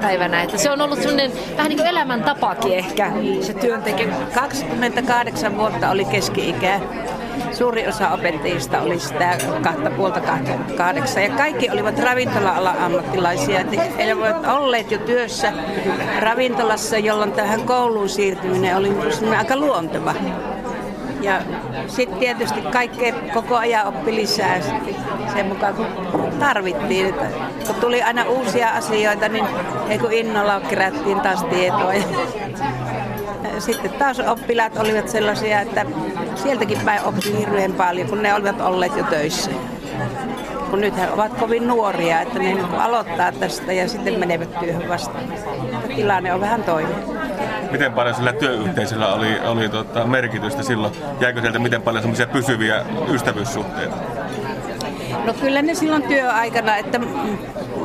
[0.01, 0.41] päivänä.
[0.41, 4.27] Että se on ollut sellainen vähän niin kuin elämäntapakin ehkä, se työntekeminen.
[4.35, 6.79] 28 vuotta oli keski-ikä.
[7.51, 10.21] Suuri osa opettajista oli sitä kahta puolta
[10.77, 13.65] kahdeksan ja kaikki olivat ravintola-alan ammattilaisia.
[13.97, 15.53] He olivat olleet jo työssä
[16.19, 18.91] ravintolassa, jolloin tähän kouluun siirtyminen oli
[19.37, 20.13] aika luonteva.
[21.21, 21.41] Ja
[21.87, 24.61] sitten tietysti kaikkea koko ajan oppi lisää
[25.33, 25.85] sen mukaan kun
[26.39, 27.05] tarvittiin.
[27.05, 27.25] Että
[27.67, 29.45] kun tuli aina uusia asioita, niin
[29.89, 31.93] ei kun innolla kerättiin taas tietoa.
[31.93, 35.85] Ja sitten taas oppilaat olivat sellaisia, että
[36.35, 39.51] sieltäkin päin oppi hirveän paljon, kun ne olivat olleet jo töissä.
[40.69, 45.23] Kun nyt he ovat kovin nuoria, että ne aloittaa tästä ja sitten menevät työhön vastaan.
[45.95, 47.20] Tilanne on vähän toinen
[47.71, 50.93] miten paljon sillä työyhteisöllä oli, oli tota, merkitystä silloin?
[51.19, 53.95] Jäikö sieltä miten paljon semmoisia pysyviä ystävyyssuhteita?
[55.25, 56.99] No kyllä ne silloin työaikana, että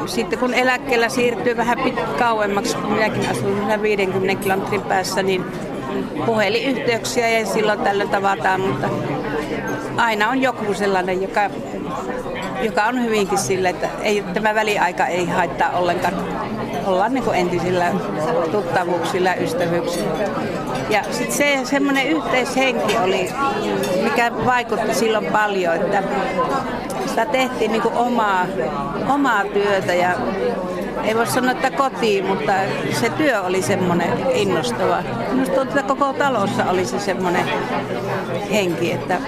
[0.07, 5.45] sitten kun eläkkeellä siirtyy vähän pit kauemmaksi, kun minäkin asun 50 kilometrin päässä, niin
[6.27, 8.89] puhelinyhteyksiä ja silloin tällöin tavataan, mutta
[9.97, 11.51] aina on joku sellainen, joka,
[12.63, 16.15] joka on hyvinkin sille, että ei, tämä väliaika ei haittaa ollenkaan
[16.87, 17.93] ollaan niin entisillä
[18.53, 20.25] tuttavuuksilla ystävyyksillä.
[20.91, 23.33] Ja sitten se semmoinen yhteishenki oli,
[24.03, 26.03] mikä vaikutti silloin paljon, että
[27.07, 28.47] sitä tehtiin niin omaa,
[29.09, 30.11] omaa työtä ja
[31.05, 32.53] ei voi sanoa, että kotiin, mutta
[32.93, 35.03] se työ oli semmoinen innostava.
[35.33, 37.45] Minusta tuntuu, että koko talossa oli se semmoinen
[38.53, 39.19] henki, että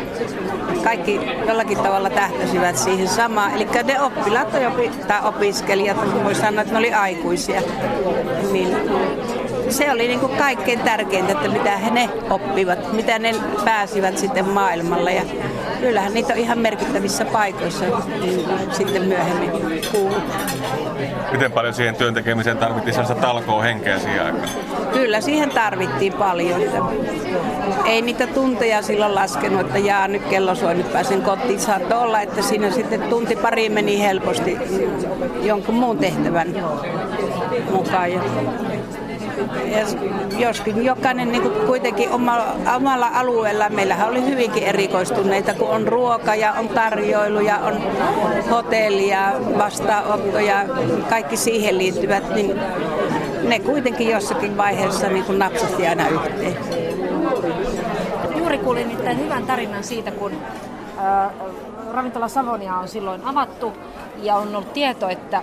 [0.84, 3.52] kaikki jollakin tavalla tähtäsivät siihen samaan.
[3.54, 4.48] Eli ne oppilaat
[5.08, 7.62] tai opiskelijat, voi sanoa, että ne oli aikuisia,
[8.52, 8.76] niin
[9.70, 14.48] se oli niin kuin kaikkein tärkeintä, että mitä he ne oppivat, mitä ne pääsivät sitten
[14.48, 15.12] maailmalle.
[15.12, 15.22] Ja
[15.80, 17.84] kyllähän niitä on ihan merkittävissä paikoissa
[18.72, 19.50] sitten myöhemmin
[19.92, 20.22] kuullut.
[21.32, 24.48] Miten paljon siihen työn tekemiseen tarvittiin sellaista talkoa henkeä siihen aikaan?
[24.92, 26.60] Kyllä, siihen tarvittiin paljon.
[27.86, 31.60] Ei niitä tunteja silloin laskenut, että jaa nyt kello soi, nyt pääsen kotiin.
[31.60, 34.58] Saattoi olla, että siinä sitten tunti pari meni helposti
[35.42, 36.48] jonkun muun tehtävän
[37.70, 38.10] mukaan.
[40.38, 42.44] Joskin jokainen niin kuitenkin oma,
[42.76, 43.68] omalla alueella.
[43.68, 47.80] Meillähän oli hyvinkin erikoistuneita, kun on ruoka ja on tarjoilu ja on
[48.50, 50.64] hotelli ja vastaanotto ja
[51.08, 52.60] kaikki siihen liittyvät, niin
[53.42, 56.56] ne kuitenkin jossakin vaiheessa niin kuin napsasti aina yhteen.
[58.36, 60.32] Juuri kuulin nimittäin hyvän tarinan siitä, kun
[60.98, 61.30] äh,
[61.92, 63.72] ravintola Savonia on silloin avattu
[64.22, 65.42] ja on ollut tieto, että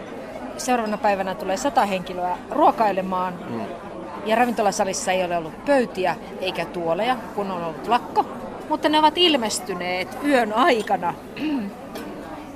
[0.57, 3.84] seuraavana päivänä tulee sata henkilöä ruokailemaan mm.
[4.25, 8.25] Ja ravintolasalissa ei ole ollut pöytiä eikä tuoleja, kun on ollut lakko,
[8.69, 11.13] mutta ne ovat ilmestyneet yön aikana.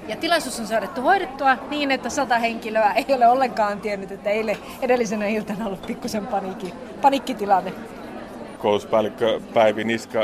[0.07, 4.57] Ja tilaisuus on saadettu hoidettua niin, että sata henkilöä ei ole ollenkaan tiennyt, että eilen
[4.81, 7.73] edellisenä iltana ollut pikkusen paniikki, paniikkitilanne.
[8.59, 10.19] Koulutuspäällikkö Päivi Niska,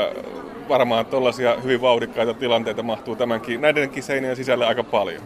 [0.68, 5.22] varmaan tuollaisia hyvin vauhdikkaita tilanteita mahtuu tämänkin, näidenkin seinien sisälle aika paljon.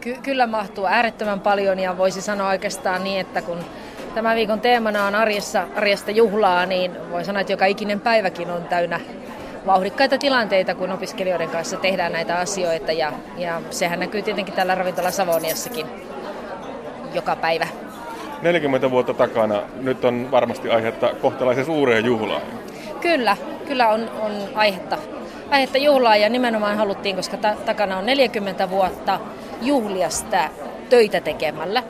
[0.00, 3.58] Ky- kyllä mahtuu äärettömän paljon ja voisi sanoa oikeastaan niin, että kun
[4.14, 8.64] tämän viikon teemana on arjessa, arjesta juhlaa, niin voi sanoa, että joka ikinen päiväkin on
[8.64, 9.00] täynnä
[9.66, 12.92] vauhdikkaita tilanteita, kun opiskelijoiden kanssa tehdään näitä asioita.
[12.92, 15.86] Ja, ja sehän näkyy tietenkin tällä ravintola Savoniassakin
[17.14, 17.66] joka päivä.
[18.42, 22.42] 40 vuotta takana, nyt on varmasti aihetta kohtalaisen suureen juhlaan.
[23.00, 24.98] Kyllä, kyllä on, on aihetta,
[25.50, 29.20] aihetta juhlaa ja nimenomaan haluttiin, koska ta- takana on 40 vuotta
[29.62, 30.50] juhlia sitä
[30.88, 31.82] töitä tekemällä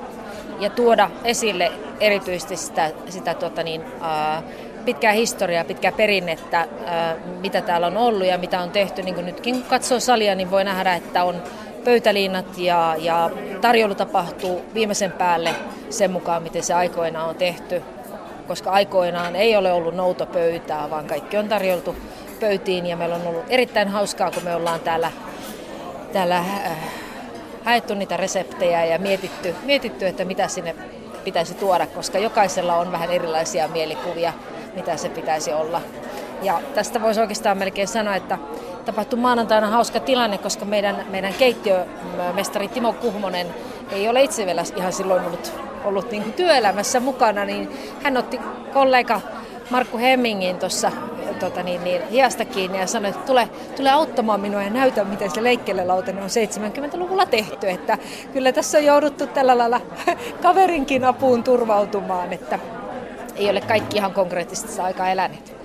[0.61, 4.43] ja tuoda esille erityisesti sitä, sitä tuota niin, ää,
[4.85, 9.03] pitkää historiaa, pitkää perinnettä, ää, mitä täällä on ollut ja mitä on tehty.
[9.03, 11.43] Niin kuin nytkin kun katsoo salia, niin voi nähdä, että on
[11.85, 15.55] pöytäliinat ja, ja tarjoulu tapahtuu viimeisen päälle
[15.91, 17.83] sen mukaan, miten se aikoinaan on tehty.
[18.49, 21.97] Koska aikoinaan ei ole ollut noutopöytää, vaan kaikki on tarjoltu
[22.41, 25.11] pöytiin ja meillä on ollut erittäin hauskaa, kun me ollaan täällä,
[26.13, 26.77] täällä äh,
[27.65, 30.75] haettu niitä reseptejä ja mietitty, mietitty, että mitä sinne
[31.25, 34.33] pitäisi tuoda, koska jokaisella on vähän erilaisia mielikuvia,
[34.75, 35.81] mitä se pitäisi olla.
[36.43, 38.39] Ja tästä voisi oikeastaan melkein sanoa, että
[38.85, 43.47] tapahtui maanantaina hauska tilanne, koska meidän, meidän keittiömestari Timo Kuhmonen
[43.91, 45.53] ei ole itse vielä ihan silloin ollut,
[45.85, 47.71] ollut niin kuin työelämässä mukana, niin
[48.03, 48.41] hän otti
[48.73, 49.21] kollega
[49.73, 50.93] Markku Hemmingin tuossa
[51.41, 55.31] tota niin, niin, hiasta kiinni ja sanoi, että tule, tule auttamaan minua ja näytä, miten
[55.31, 57.71] se leikkelelautanen on 70-luvulla tehty.
[57.71, 57.99] Että
[58.33, 59.81] kyllä tässä on jouduttu tällä lailla
[60.43, 62.59] kaverinkin apuun turvautumaan, että
[63.37, 65.57] ei ole kaikki ihan konkreettisesti aikaa eläneet.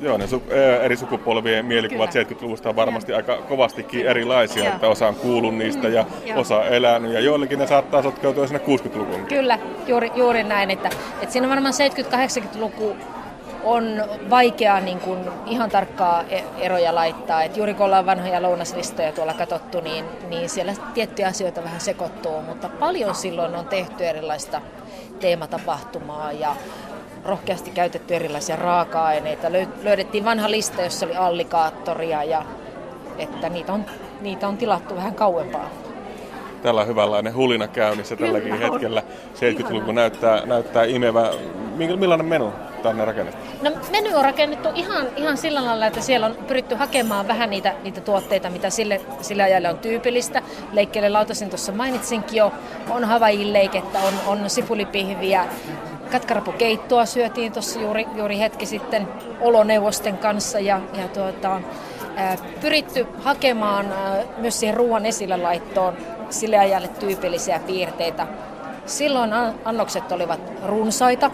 [0.00, 2.24] Joo, ne su- eri sukupolvien mielikuvat Kyllä.
[2.24, 3.16] 70-luvusta on varmasti Joo.
[3.16, 4.10] aika kovastikin Kyllä.
[4.10, 4.74] erilaisia, Joo.
[4.74, 6.40] että osa on kuullut niistä ja Joo.
[6.40, 9.26] osa elänyt ja joillekin ne saattaa sotkeutua sinne 60-lukuun.
[9.26, 10.90] Kyllä, juuri, juuri näin, että,
[11.22, 12.96] että siinä varmaan 70-80-luku
[13.66, 17.42] on vaikea niin kuin ihan tarkkaa e- eroja laittaa.
[17.42, 22.42] Et juuri kun ollaan vanhoja lounaslistoja tuolla katsottu, niin, niin siellä tiettyjä asioita vähän sekoittuu,
[22.42, 24.60] mutta paljon silloin on tehty erilaista
[25.20, 26.56] teematapahtumaa ja
[27.24, 29.52] rohkeasti käytetty erilaisia raaka-aineita.
[29.82, 32.42] Löydettiin vanha lista, jossa oli allikaattoria ja
[33.18, 33.84] että niitä on,
[34.20, 35.85] niitä on tilattu vähän kauempaa
[36.62, 39.02] tällä hyvänlainen hulina käynnissä tälläkin Kyllä hetkellä.
[39.34, 41.30] 70-luku näyttää, näyttää imevä.
[41.76, 43.40] Millainen menu tänne rakennettu?
[43.62, 47.74] No menu on rakennettu ihan, ihan sillä lailla, että siellä on pyritty hakemaan vähän niitä,
[47.82, 50.42] niitä tuotteita, mitä sille, sille ajalle on tyypillistä.
[50.72, 52.52] Leikkeelle lautasin tuossa mainitsinkin jo,
[52.90, 55.46] on Havaijin leikettä, on, on sipulipihviä,
[56.12, 59.08] katkarapukeittoa syötiin tuossa juuri, juuri hetki sitten
[59.40, 61.60] oloneuvosten kanssa ja, ja tuota,
[62.60, 63.86] pyritty hakemaan
[64.38, 65.96] myös siihen ruoan esille laittoon
[66.30, 68.26] sille ajalle tyypillisiä piirteitä.
[68.86, 69.30] Silloin
[69.64, 71.30] annokset olivat runsaita.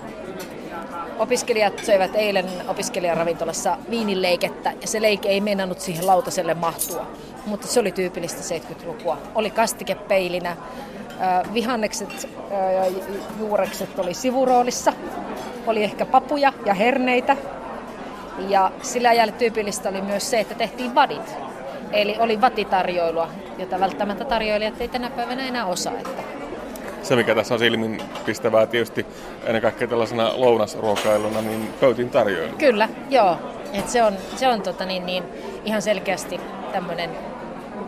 [1.19, 7.07] Opiskelijat söivät eilen opiskelijaravintolassa viinileikettä ja se leike ei meinannut siihen lautaselle mahtua.
[7.47, 9.19] Mutta se oli tyypillistä 70-lukua.
[9.35, 10.57] Oli kastikepeilinä,
[11.55, 13.03] vihannekset ja
[13.39, 14.93] juurekset oli sivuroolissa.
[15.67, 17.37] Oli ehkä papuja ja herneitä.
[18.49, 21.52] Ja sillä ajalle tyypillistä oli myös se, että tehtiin vadit.
[21.93, 23.29] Eli oli vatitarjoilua,
[23.59, 25.93] jota välttämättä tarjoilijat ei tänä päivänä enää osaa.
[25.99, 26.23] Että.
[27.03, 29.07] Se, mikä tässä on silminpistävää tietysti
[29.45, 32.53] ennen kaikkea tällaisena lounasruokailuna, niin pöytin tarjoilu.
[32.59, 33.37] Kyllä, joo.
[33.73, 35.25] Et se on, se on tota niin, niin,
[35.65, 36.41] ihan selkeästi
[36.73, 37.11] tämmöinen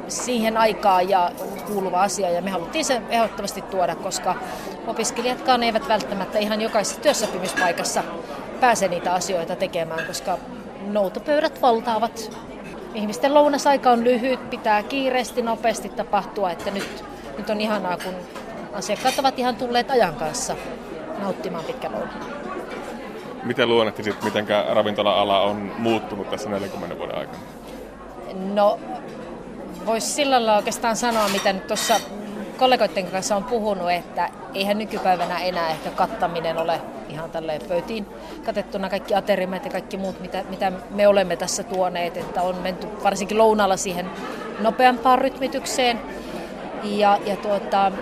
[0.08, 1.30] siihen aikaan ja
[1.66, 4.34] kuuluva asia ja me haluttiin se ehdottomasti tuoda, koska
[4.86, 8.02] opiskelijatkaan eivät välttämättä ihan jokaisessa työsopimuspaikassa
[8.60, 10.38] pääse niitä asioita tekemään, koska
[10.86, 12.38] noutopöydät valtaavat
[12.94, 17.04] ihmisten lounasaika on lyhyt, pitää kiireesti, nopeasti tapahtua, että nyt,
[17.38, 18.14] nyt on ihanaa, kun
[18.72, 20.56] asiakkaat ovat ihan tulleet ajan kanssa
[21.18, 22.26] nauttimaan pitkä lounaan.
[23.42, 27.38] Miten luonnehtisit, miten ravintola-ala on muuttunut tässä 40 vuoden aikana?
[28.54, 28.78] No,
[29.86, 32.00] voisi sillä lailla oikeastaan sanoa, mitä nyt tuossa
[32.58, 38.06] kollegoiden kanssa on puhunut, että eihän nykypäivänä enää ehkä kattaminen ole ihan tälleen pöytiin
[38.44, 42.86] katettuna kaikki aterimet ja kaikki muut, mitä, mitä me olemme tässä tuoneet, että on menty
[43.04, 44.10] varsinkin lounalla siihen
[44.58, 46.00] nopeampaan rytmitykseen.
[46.84, 47.92] Ja, ja tuota,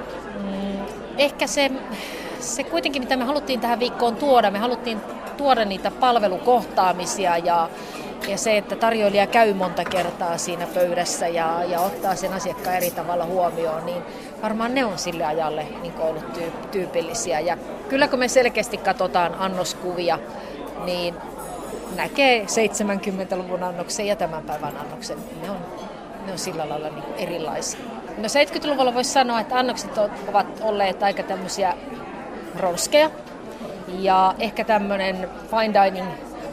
[0.43, 0.79] mm,
[1.19, 1.71] ehkä se,
[2.41, 5.01] se kuitenkin, mitä me haluttiin tähän viikkoon tuoda, me haluttiin
[5.37, 7.69] tuoda niitä palvelukohtaamisia ja,
[8.29, 12.91] ja se, että tarjoilija käy monta kertaa siinä pöydässä ja, ja ottaa sen asiakkaan eri
[12.91, 14.03] tavalla huomioon, niin
[14.43, 17.41] varmaan ne on sille ajalle niin ollut tyyp- tyypillisiä.
[17.41, 17.57] Ja
[17.89, 20.19] kyllä kun me selkeästi katsotaan annoskuvia,
[20.85, 21.15] niin
[21.97, 25.19] näkee 70-luvun annoksen ja tämän päivän annoksen.
[25.43, 25.57] Ne on,
[26.27, 27.81] ne on sillä lailla niin erilaisia.
[28.19, 31.75] No 70-luvulla voisi sanoa, että annokset ovat olleet aika tämmöisiä
[32.59, 33.11] ronskeja.
[33.99, 36.09] Ja ehkä tämmöinen fine dining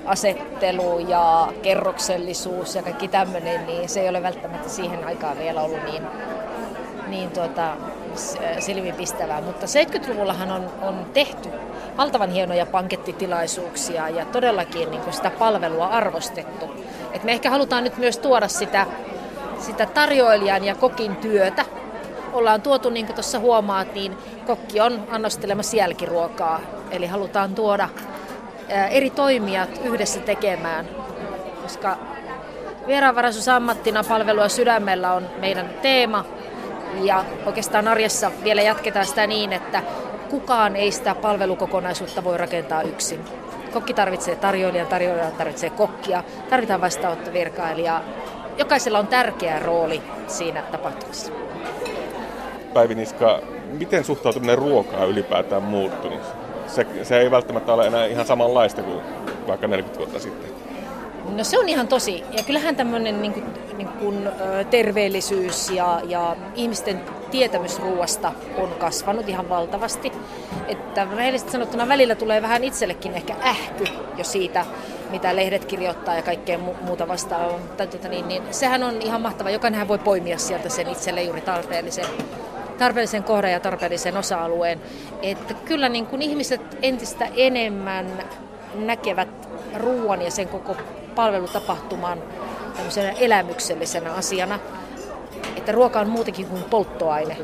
[0.09, 5.83] asettelu ja kerroksellisuus ja kaikki tämmöinen, niin se ei ole välttämättä siihen aikaan vielä ollut
[5.83, 6.03] niin,
[7.07, 7.77] niin tuota,
[8.59, 9.41] silmipistävää.
[9.41, 11.49] Mutta 70-luvullahan on, on tehty
[11.97, 16.65] valtavan hienoja pankettitilaisuuksia ja todellakin niin kuin sitä palvelua arvostettu.
[17.13, 18.85] Et me ehkä halutaan nyt myös tuoda sitä,
[19.59, 21.65] sitä tarjoilijan ja kokin työtä.
[22.33, 24.17] Ollaan tuotu, niin kuin tuossa huomaat, niin
[24.47, 26.59] kokki on annostelemassa jälkiruokaa.
[26.91, 27.89] Eli halutaan tuoda
[28.89, 30.85] eri toimijat yhdessä tekemään,
[31.61, 31.97] koska
[32.87, 36.25] vieraanvaraisuus ammattina palvelua sydämellä on meidän teema.
[37.01, 39.83] Ja oikeastaan arjessa vielä jatketaan sitä niin, että
[40.29, 43.19] kukaan ei sitä palvelukokonaisuutta voi rakentaa yksin.
[43.73, 48.01] Kokki tarvitsee tarjoilijan, tarjoilija tarvitsee kokkia, tarvitaan vastaanottovirkailijaa.
[48.57, 51.31] Jokaisella on tärkeä rooli siinä tapahtumassa.
[52.73, 53.39] Päivi Niska,
[53.79, 56.38] miten suhtautuminen ruokaa ylipäätään muuttunut?
[56.75, 59.01] Se, se ei välttämättä ole enää ihan samanlaista kuin
[59.47, 60.49] vaikka 40 vuotta sitten.
[61.35, 62.23] No se on ihan tosi.
[62.37, 63.45] Ja kyllähän tämmöinen niin kuin,
[63.77, 64.29] niin kuin,
[64.69, 67.01] terveellisyys ja, ja ihmisten
[67.31, 70.11] tietämys ruoasta on kasvanut ihan valtavasti.
[70.67, 73.83] Että rehellisesti sanottuna välillä tulee vähän itsellekin ehkä ähky
[74.17, 74.65] jo siitä,
[75.09, 77.57] mitä lehdet kirjoittaa ja kaikkea muuta vastaavaa.
[77.57, 79.49] Mutta tuota, niin, niin, sehän on ihan mahtava.
[79.49, 82.05] Jokainenhan voi poimia sieltä sen itselle juuri tarpeellisen
[82.79, 84.81] tarpeellisen kohdan ja tarpeellisen osa-alueen.
[85.21, 88.05] Että kyllä niin kuin ihmiset entistä enemmän
[88.75, 90.75] näkevät ruoan ja sen koko
[91.15, 92.23] palvelutapahtuman
[92.75, 94.59] tämmöisenä elämyksellisenä asiana.
[95.55, 97.37] Että ruoka on muutenkin kuin polttoaine.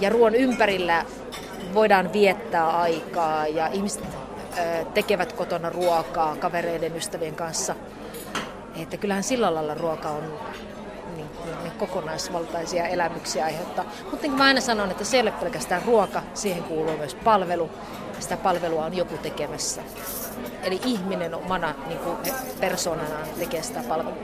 [0.00, 1.04] Ja ruoan ympärillä
[1.74, 4.04] voidaan viettää aikaa ja ihmiset
[4.94, 7.74] tekevät kotona ruokaa kavereiden, ystävien kanssa.
[8.82, 10.38] Että kyllähän sillä lailla ruoka on
[11.78, 13.84] kokonaisvaltaisia elämyksiä aiheuttaa.
[13.84, 17.14] Mutta niin kuin mä aina sanon, että se ei ole pelkästään ruoka, siihen kuuluu myös
[17.14, 17.70] palvelu.
[18.18, 19.82] Sitä palvelua on joku tekemässä.
[20.62, 22.16] Eli ihminen omana niin kuin
[22.60, 24.18] persoonanaan tekee sitä palvelua.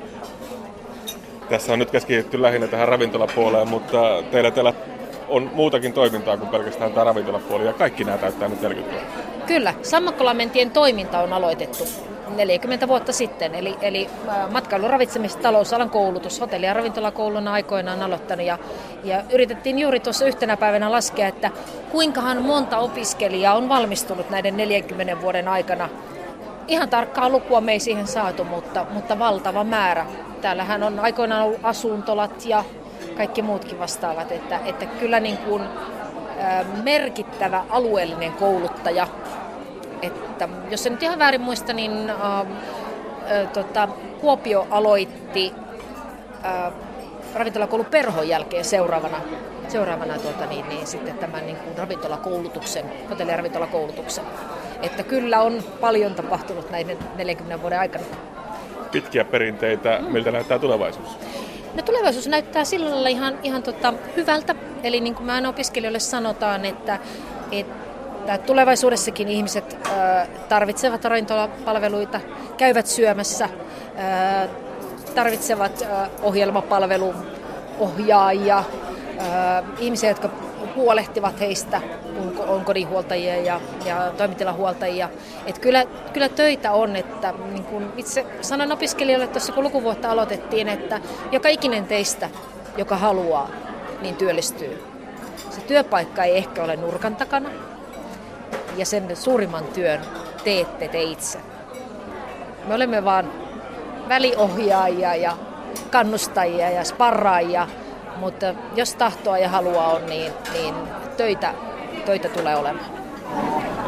[1.48, 4.74] Tässä on nyt keskitytty lähinnä tähän ravintolapuoleen, mutta teillä täällä
[5.28, 9.46] on muutakin toimintaa kuin pelkästään tämä ravintolapuoli ja kaikki nämä täyttää nyt 40 vuotta.
[9.46, 11.88] Kyllä, Sammakkolamentien toiminta on aloitettu
[12.36, 13.54] 40 vuotta sitten.
[13.54, 14.10] Eli, eli
[14.50, 18.46] matkailu, ravitsemis- talousalan koulutus, hotelli- ja ravintolakouluna aikoinaan aloittanut.
[18.46, 18.58] Ja,
[19.04, 21.50] ja yritettiin juuri tuossa yhtenä päivänä laskea, että
[21.90, 25.88] kuinkahan monta opiskelijaa on valmistunut näiden 40 vuoden aikana.
[26.68, 30.06] Ihan tarkkaa lukua me ei siihen saatu, mutta, mutta valtava määrä.
[30.40, 32.64] Täällähän on aikoinaan ollut asuntolat ja
[33.16, 35.62] kaikki muutkin vastaavat, että, että kyllä niin kuin,
[36.82, 39.08] merkittävä alueellinen kouluttaja
[40.02, 42.46] että jos en nyt ihan väärin muista, niin äh, äh,
[43.52, 43.88] tota,
[44.20, 45.52] Kuopio aloitti
[46.44, 46.72] äh,
[47.34, 49.20] ravintolakoulun perhon jälkeen seuraavana,
[49.68, 54.24] seuraavana tuota, niin, niin, sitten tämän niin kuin ravintolakoulutuksen, hotelli- ja ravintolakoulutuksen.
[54.82, 58.04] Että kyllä on paljon tapahtunut näiden 40 vuoden aikana.
[58.92, 60.12] Pitkiä perinteitä, mm.
[60.12, 61.18] miltä näyttää tulevaisuus?
[61.74, 64.54] No tulevaisuus näyttää sillä lailla ihan, ihan tota, hyvältä.
[64.82, 66.98] Eli niin kuin me aina opiskelijoille sanotaan, että,
[67.52, 67.81] että
[68.22, 69.78] että tulevaisuudessakin ihmiset
[70.48, 72.20] tarvitsevat ravintolapalveluita,
[72.56, 73.48] käyvät syömässä,
[75.14, 75.86] tarvitsevat
[76.22, 77.14] ohjelmapalvelun
[77.78, 78.64] ohjaajia,
[79.78, 80.30] ihmisiä, jotka
[80.76, 81.80] huolehtivat heistä,
[82.48, 85.08] on, kodinhuoltajia ja, ja toimitilahuoltajia.
[85.46, 90.68] Et kyllä, kyllä töitä on, että niin kun itse sanon opiskelijoille tuossa kun lukuvuotta aloitettiin,
[90.68, 91.00] että
[91.32, 92.30] joka ikinen teistä,
[92.76, 93.50] joka haluaa,
[94.02, 94.82] niin työllistyy.
[95.50, 97.50] Se työpaikka ei ehkä ole nurkan takana,
[98.76, 100.00] ja sen suurimman työn
[100.44, 101.38] teette te itse.
[102.68, 103.32] Me olemme vaan
[104.08, 105.36] väliohjaajia ja
[105.90, 107.68] kannustajia ja sparraajia,
[108.16, 110.74] mutta jos tahtoa ja halua on, niin, niin
[111.16, 111.54] töitä,
[112.04, 113.02] töitä tulee olemaan.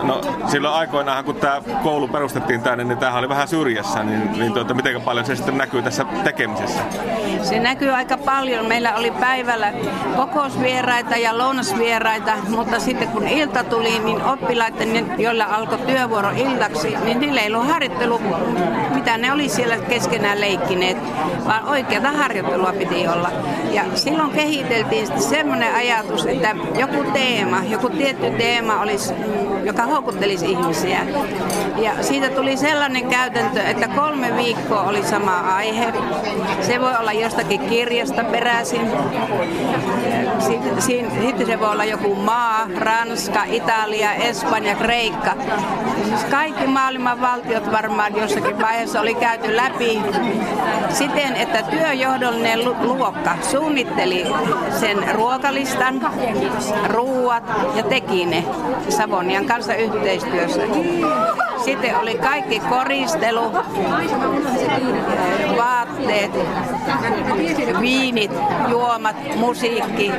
[0.03, 4.53] No silloin aikoinaan, kun tämä koulu perustettiin tänne, niin tämähän oli vähän syrjässä, niin, niin
[4.53, 6.80] tuota, miten paljon se sitten näkyy tässä tekemisessä?
[7.42, 8.66] Se näkyy aika paljon.
[8.66, 9.72] Meillä oli päivällä
[10.16, 17.20] kokousvieraita ja lounasvieraita, mutta sitten kun ilta tuli, niin oppilaiden, joilla alkoi työvuoro iltaksi, niin
[17.20, 18.20] niillä ei ollut harjoittelu,
[18.95, 20.97] mitä ne oli siellä keskenään leikkineet,
[21.47, 23.30] vaan oikeata harjoittelua piti olla.
[23.70, 29.14] Ja silloin kehiteltiin semmoinen ajatus, että joku teema, joku tietty teema olisi,
[29.64, 30.99] joka houkuttelisi ihmisiä.
[31.76, 35.93] Ja siitä tuli sellainen käytäntö, että kolme viikkoa oli sama aihe.
[36.61, 38.91] Se voi olla jostakin kirjasta peräisin.
[40.78, 45.37] Sitten, se voi olla joku maa, Ranska, Italia, Espanja, Kreikka.
[46.30, 50.03] Kaikki maailman valtiot varmaan jossakin vaiheessa oli käyty läpi
[50.89, 54.26] siten, että työjohdollinen luokka suunnitteli
[54.80, 56.12] sen ruokalistan,
[56.89, 58.45] ruuat ja teki ne
[58.89, 60.62] Savonian kanssa yhteistyössä.
[61.65, 63.53] Sitten oli kaikki koristelu,
[65.57, 66.31] vaatteet,
[67.81, 68.31] viinit,
[68.69, 70.12] juomat, musiikki.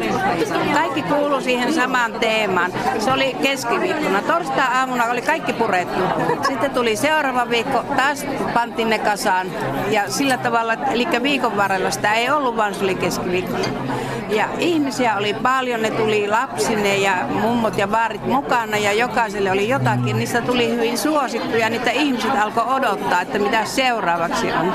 [0.74, 2.72] Kaikki kuului siihen samaan teemaan.
[3.00, 4.22] Se oli keskiviikkona.
[4.22, 6.04] Torstai-aamuna oli kaikki purettu.
[6.48, 9.48] Sitten tuli seuraava viikko, taas pantiin ne kasaan.
[9.92, 13.66] Ja sillä tavalla, eli viikon varrella sitä ei ollut, vaan se oli keskiviikkona.
[14.30, 19.70] Ja ihmisiä oli paljon, ne tuli lapsine ja mummot ja vaarit mukana ja jokaiselle oli
[19.70, 20.18] jotakin.
[20.18, 20.98] Niistä tuli hyvin
[21.36, 24.74] suosittuja, niitä ihmiset alkoi odottaa, että mitä seuraavaksi on.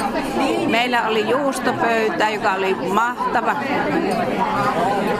[0.70, 3.56] Meillä oli juustopöytä, joka oli mahtava.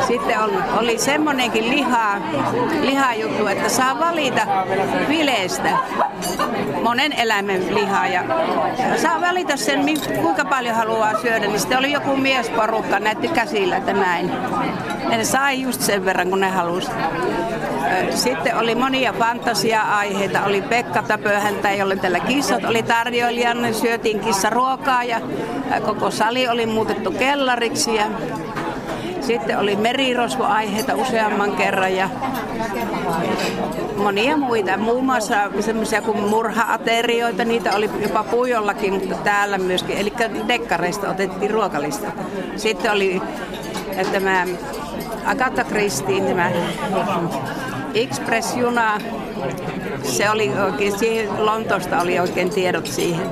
[0.07, 2.17] Sitten oli, oli semmonenkin liha,
[2.81, 4.41] lihajuttu, että saa valita
[5.09, 5.71] vileestä
[6.83, 8.23] monen eläimen lihaa ja
[8.97, 9.85] saa valita sen,
[10.23, 11.47] kuinka paljon haluaa syödä.
[11.47, 14.33] Niin sitten oli joku miesporukka, näytti käsillä, että näin.
[15.09, 16.91] Ne sai just sen verran, kun ne halusi.
[18.11, 20.45] Sitten oli monia fantasia-aiheita.
[20.45, 23.73] Oli Pekka Tapöhäntä, jolle tällä kissat oli tarjoilijana.
[23.73, 25.21] Syötiin kissaruokaa ja
[25.85, 27.95] koko sali oli muutettu kellariksi.
[27.95, 28.07] Ja
[29.21, 32.09] sitten oli merirosvoaiheita useamman kerran ja
[33.97, 34.77] monia muita.
[34.77, 39.97] Muun muassa semmoisia kuin murha-aterioita, niitä oli jopa pujollakin, mutta täällä myöskin.
[39.99, 40.13] Eli
[40.49, 42.07] dekkareista otettiin ruokalista.
[42.57, 43.23] Sitten oli
[44.13, 44.47] tämä
[45.27, 46.51] Agatha Christine, tämä
[47.95, 49.01] Express-juna.
[50.03, 53.27] Se oli oikein, siihen Lontoosta oli oikein tiedot siihen.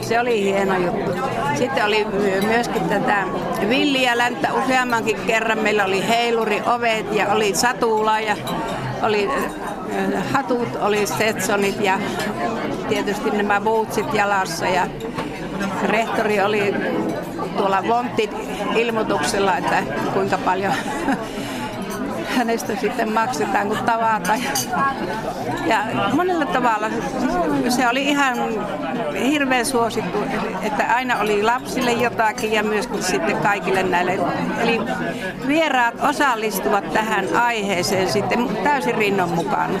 [0.00, 1.10] Se oli hieno juttu.
[1.54, 2.06] Sitten oli
[2.46, 3.24] myöskin tätä
[3.68, 5.58] villiä länttä useammankin kerran.
[5.58, 8.36] Meillä oli heiluri, ovet ja oli satula ja
[9.02, 9.30] oli
[10.32, 11.98] hatut, oli Stetsonit ja
[12.88, 14.66] tietysti nämä bootsit jalassa.
[14.66, 14.86] Ja
[15.82, 16.74] rehtori oli
[17.56, 18.30] tuolla Vontin
[18.76, 19.82] ilmoituksella, että
[20.12, 20.72] kuinka paljon
[22.36, 24.40] hänestä sitten maksetaan, kun tavataan.
[25.66, 25.78] Ja
[26.12, 26.86] monella tavalla
[27.68, 28.38] se oli ihan
[29.22, 30.18] hirveän suosittu,
[30.62, 34.18] että aina oli lapsille jotakin ja myöskin sitten kaikille näille.
[34.60, 34.80] Eli
[35.46, 39.80] vieraat osallistuvat tähän aiheeseen sitten täysin rinnon mukaan.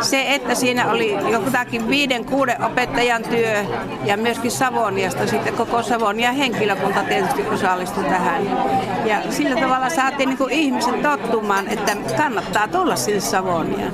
[0.00, 3.64] Se, että siinä oli jotakin viiden, kuuden opettajan työ
[4.04, 8.42] ja myöskin Savoniasta sitten koko Savonia henkilökunta tietysti osallistui tähän.
[9.04, 13.92] Ja sillä tavalla saatiin niin kuin ihmiset tottumaan, että että kannattaa tulla sinne Savoniaan.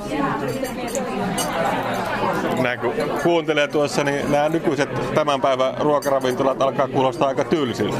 [2.61, 7.97] Näin kun kuuntelee tuossa, niin nämä nykyiset tämän päivän ruokaravintolat alkaa kuulostaa aika tyylisiltä.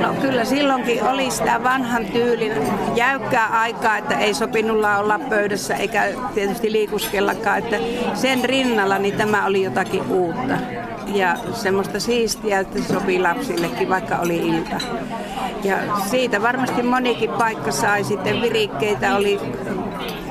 [0.00, 2.52] No kyllä silloinkin oli sitä vanhan tyylin
[2.94, 6.04] jäykkää aikaa, että ei sopinut olla pöydässä eikä
[6.34, 7.76] tietysti liikuskellakaan, että
[8.14, 10.54] sen rinnalla niin tämä oli jotakin uutta
[11.14, 14.80] ja semmoista siistiä, että se sopii lapsillekin, vaikka oli ilta.
[15.64, 19.40] Ja siitä varmasti monikin paikka sai sitten virikkeitä, oli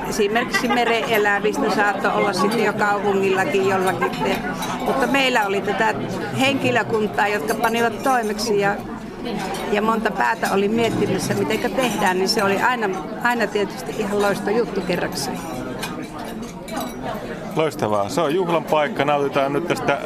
[0.08, 4.36] esimerkiksi mereelävistä saattoi olla sitten jo kaupungillakin jollakin.
[4.78, 5.94] Mutta meillä oli tätä
[6.40, 8.76] henkilökuntaa, jotka panivat toimeksi ja
[9.72, 12.88] ja monta päätä oli miettimässä, miten tehdään, niin se oli aina,
[13.22, 15.38] aina tietysti ihan loisto juttu kerrakseen.
[17.56, 18.08] Loistavaa.
[18.08, 19.04] Se on juhlan paikka.
[19.04, 19.98] Nautitaan nyt tästä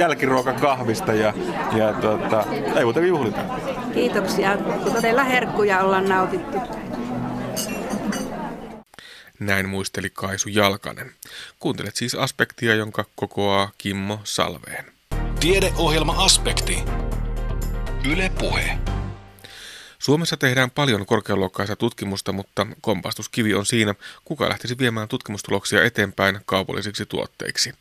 [0.00, 1.34] jälkiruokakahvista ja,
[1.76, 2.44] ja tuota,
[2.76, 3.40] ei muuta juhlita.
[3.94, 4.56] Kiitoksia.
[4.94, 6.58] Todella herkkuja ollaan nautittu.
[9.38, 11.12] Näin muisteli Kaisu Jalkanen.
[11.58, 14.84] Kuuntelet siis aspektia, jonka kokoaa Kimmo Salveen.
[15.40, 16.84] Tiedeohjelma Aspekti.
[18.12, 18.78] Yle Puhe.
[20.00, 23.94] Suomessa tehdään paljon korkealuokkaista tutkimusta, mutta kompastuskivi on siinä,
[24.24, 27.74] kuka lähtisi viemään tutkimustuloksia eteenpäin kaupallisiksi tuotteiksi.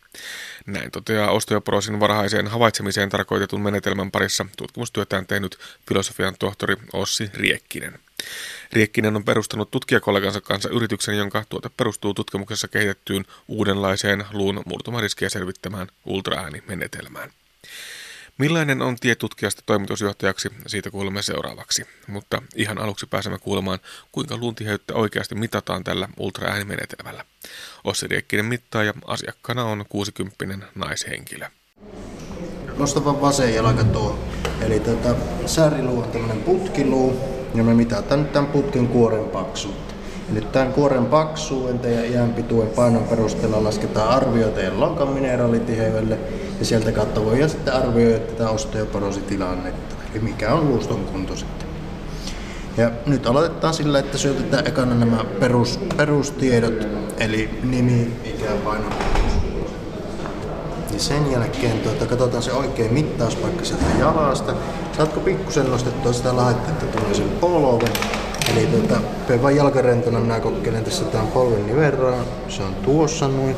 [0.66, 8.00] Näin toteaa osteoporosin varhaiseen havaitsemiseen tarkoitetun menetelmän parissa tutkimustyötään tehnyt filosofian tohtori Ossi Riekkinen.
[8.74, 15.88] Riekkinen on perustanut tutkijakollegansa kanssa yrityksen, jonka tuote perustuu tutkimuksessa kehitettyyn uudenlaiseen luun murtumariskiä selvittämään
[16.06, 17.32] ultraäänimenetelmään.
[18.40, 21.86] Millainen on tie tutkijasta toimitusjohtajaksi, siitä kuulemme seuraavaksi.
[22.08, 23.80] Mutta ihan aluksi pääsemme kuulemaan,
[24.12, 27.26] kuinka luuntiheyttä oikeasti mitataan tällä ultraäänimenetelmällä.
[27.84, 31.46] Ossi Riekkinen mittaa ja asiakkaana on 60 naishenkilö.
[32.78, 34.20] Nosta vaan vasen jalka tuo.
[34.62, 35.16] Eli tota,
[35.46, 37.20] sääriluu on tämmöinen putkiluu,
[37.56, 39.89] ja me mitataan nyt tämän putkin kuoren paksuutta.
[40.30, 46.20] Ja nyt tämän kuoren paksuuden ja iän pituuden painon perusteella lasketaan arvio teidän lonkan mineraalitiheydelle
[46.60, 51.70] ja sieltä kautta voidaan sitten arvioida tätä osteoporositilannetta, eli mikä on luuston kunto sitten.
[52.78, 58.86] Ja nyt aloitetaan sillä, että syötetään ekana nämä perus, perustiedot, eli nimi, ikä, paino,
[61.00, 64.54] niin sen jälkeen tuota, katsotaan se oikea mittauspaikka sieltä jalasta.
[64.98, 67.92] Saatko pikkusen nostettua sitä laitetta tuollaisen polven.
[68.52, 69.02] Eli tuota,
[69.42, 72.26] vain jalkarentona minä kokeilen tässä tämän polven niverran.
[72.48, 73.56] Se on tuossa noin.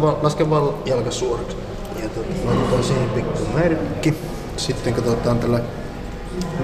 [0.00, 1.56] Vaan, laske vaan jalka suoraksi.
[2.02, 4.14] Ja tuota, laitetaan siihen pikku merkki.
[4.56, 5.60] Sitten katsotaan tällä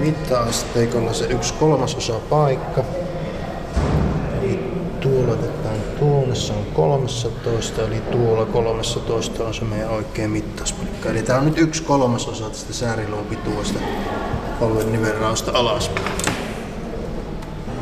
[0.01, 2.83] mitta-asteikolla se yksi kolmasosa paikka.
[5.01, 11.09] Tuolla otetaan tuonne, se on 13, eli tuolla 13 on se meidän oikea mittauspaikka.
[11.09, 13.79] Eli tämä on nyt yksi kolmasosa tästä sääriluun pituudesta
[14.59, 16.07] polven nivelrausta alaspäin.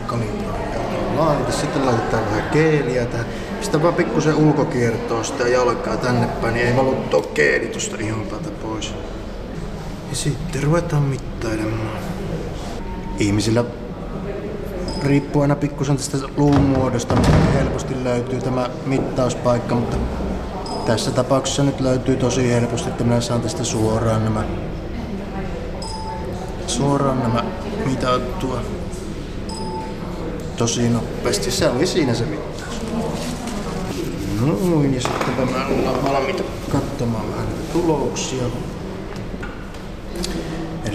[0.08, 3.26] Kalibroidaan laite, sitten laitetaan vähän keeliä tähän.
[3.62, 8.22] Sitten vaan pikkusen ulkokiertoon sitä jalkaa tänne päin, niin ei valu tuo keeli tuosta ihan
[8.22, 8.94] päältä pois.
[10.10, 12.00] Ja sitten ruvetaan mittailemaan.
[13.20, 13.64] Ihmisillä
[15.04, 19.98] riippuu aina pikkusen tästä luun muodosta, mutta helposti löytyy tämä mittauspaikka, mutta
[20.86, 24.44] tässä tapauksessa nyt löytyy tosi helposti, että minä saan tästä suoraan nämä
[26.68, 27.44] suoraan nämä
[27.86, 28.62] mitattua
[30.58, 31.52] tosi nopeasti.
[31.52, 32.82] Se oli siinä se mittaus.
[34.42, 38.44] Noin, ja sitten mä ollaan valmiita katsomaan vähän tuloksia.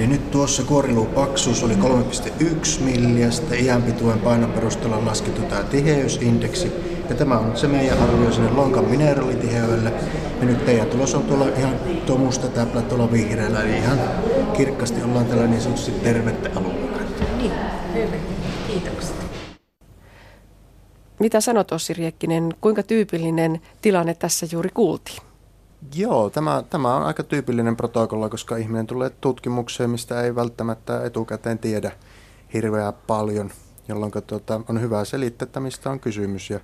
[0.02, 5.62] Eli nyt tuossa kuoriluun paksuus oli 3,1 milliä, sitten iän pituuden painon perusteella laskettu tämä
[5.62, 6.72] tiheysindeksi.
[7.08, 9.92] Ja tämä on se meidän arvio sinne lonkan mineraalitiheydelle.
[10.40, 11.74] Ja nyt teidän tulos on tuolla ihan
[12.06, 13.98] tuo musta täplä tuolla vihreällä, eli ihan
[14.56, 16.98] kirkkaasti ollaan tällä niin sanotusti tervettä alueella.
[17.36, 17.52] Niin,
[17.94, 18.16] hyvä.
[18.66, 19.16] Kiitokset.
[21.20, 25.31] Mitä sanot Ossi Riekkinen, kuinka tyypillinen tilanne tässä juuri kuultiin?
[25.94, 31.58] Joo, tämä, tämä on aika tyypillinen protokolla, koska ihminen tulee tutkimukseen, mistä ei välttämättä etukäteen
[31.58, 31.92] tiedä
[32.54, 33.50] hirveän paljon,
[33.88, 36.60] jolloin tuota, on hyvä selittää, että mistä on kysymys ja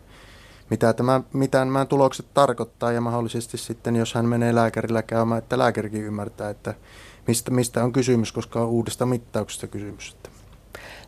[0.70, 5.58] mitä, tämä, mitä nämä tulokset tarkoittaa ja mahdollisesti sitten, jos hän menee lääkärillä käymään, että
[5.58, 6.74] lääkärikin ymmärtää, että
[7.26, 10.16] mistä, mistä on kysymys, koska on uudesta mittauksesta kysymys.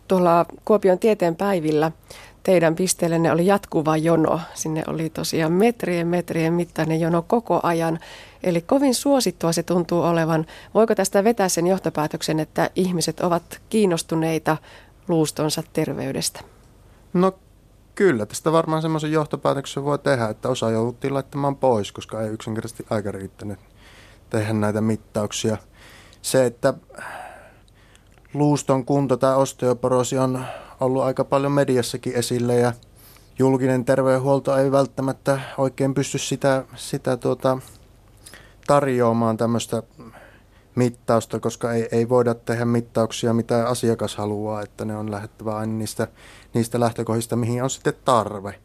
[0.07, 1.91] Tuolla Kuopion tieteen päivillä
[2.43, 4.41] teidän pisteellenne oli jatkuva jono.
[4.53, 7.99] Sinne oli tosiaan metrien metrien mittainen jono koko ajan.
[8.43, 10.45] Eli kovin suosittua se tuntuu olevan.
[10.73, 14.57] Voiko tästä vetää sen johtopäätöksen, että ihmiset ovat kiinnostuneita
[15.07, 16.39] luustonsa terveydestä?
[17.13, 17.33] No
[17.95, 22.85] kyllä, tästä varmaan semmoisen johtopäätöksen voi tehdä, että osa jouduttiin laittamaan pois, koska ei yksinkertaisesti
[22.89, 23.59] aika riittänyt
[24.29, 25.57] tehdä näitä mittauksia.
[26.21, 26.73] Se, että
[28.33, 30.45] luuston kunto tai osteoporosi on
[30.81, 32.73] ollut aika paljon mediassakin esillä ja
[33.39, 37.57] julkinen terveydenhuolto ei välttämättä oikein pysty sitä, sitä tuota,
[38.67, 39.83] tarjoamaan tämmöistä
[40.75, 45.73] mittausta, koska ei, ei voida tehdä mittauksia, mitä asiakas haluaa, että ne on lähettävä aina
[45.73, 46.07] niistä,
[46.53, 48.59] niistä lähtökohdista, mihin on sitten tarve.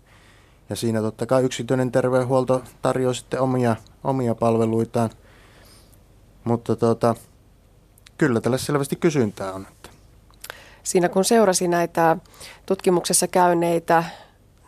[0.71, 5.11] Ja siinä totta kai yksityinen terveydenhuolto tarjoaa sitten omia, omia palveluitaan,
[6.45, 7.15] mutta tuota,
[8.19, 9.67] kyllä tälle selvästi kysyntää on
[10.87, 12.17] siinä kun seurasi näitä
[12.67, 14.05] tutkimuksessa käyneitä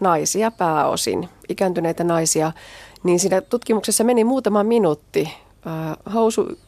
[0.00, 2.52] naisia pääosin, ikääntyneitä naisia,
[3.02, 5.34] niin siinä tutkimuksessa meni muutama minuutti.
[6.14, 6.58] Housu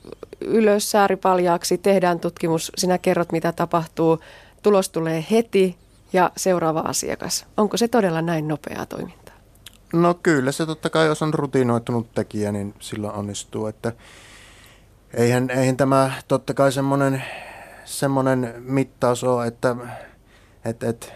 [0.40, 4.18] ylös, sääri paljaaksi, tehdään tutkimus, sinä kerrot mitä tapahtuu,
[4.62, 5.76] tulos tulee heti
[6.12, 7.46] ja seuraava asiakas.
[7.56, 9.34] Onko se todella näin nopeaa toimintaa?
[9.92, 13.92] No kyllä se totta kai, jos on rutinoitunut tekijä, niin silloin onnistuu, että
[15.14, 17.24] eihän, eihän tämä totta kai semmoinen
[17.90, 19.76] semmoinen mittaus on, että,
[20.64, 21.06] että, että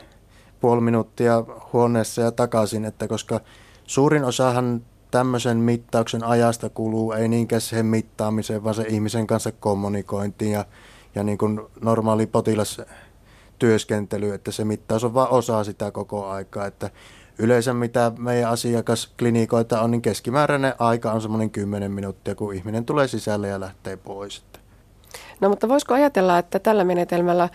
[0.61, 3.41] puoli minuuttia huoneessa ja takaisin, että koska
[3.85, 10.53] suurin osahan tämmöisen mittauksen ajasta kuluu ei niinkään siihen mittaamiseen, vaan se ihmisen kanssa kommunikointiin
[10.53, 10.64] ja,
[11.14, 16.91] ja niin kuin normaali potilastyöskentely, että se mittaus on vain osa sitä koko aikaa, että
[17.39, 23.09] yleensä mitä meidän asiakasklinikoita on, niin keskimääräinen aika on semmoinen 10 minuuttia, kun ihminen tulee
[23.09, 24.45] sisälle ja lähtee pois.
[25.41, 27.49] No mutta voisiko ajatella, että tällä menetelmällä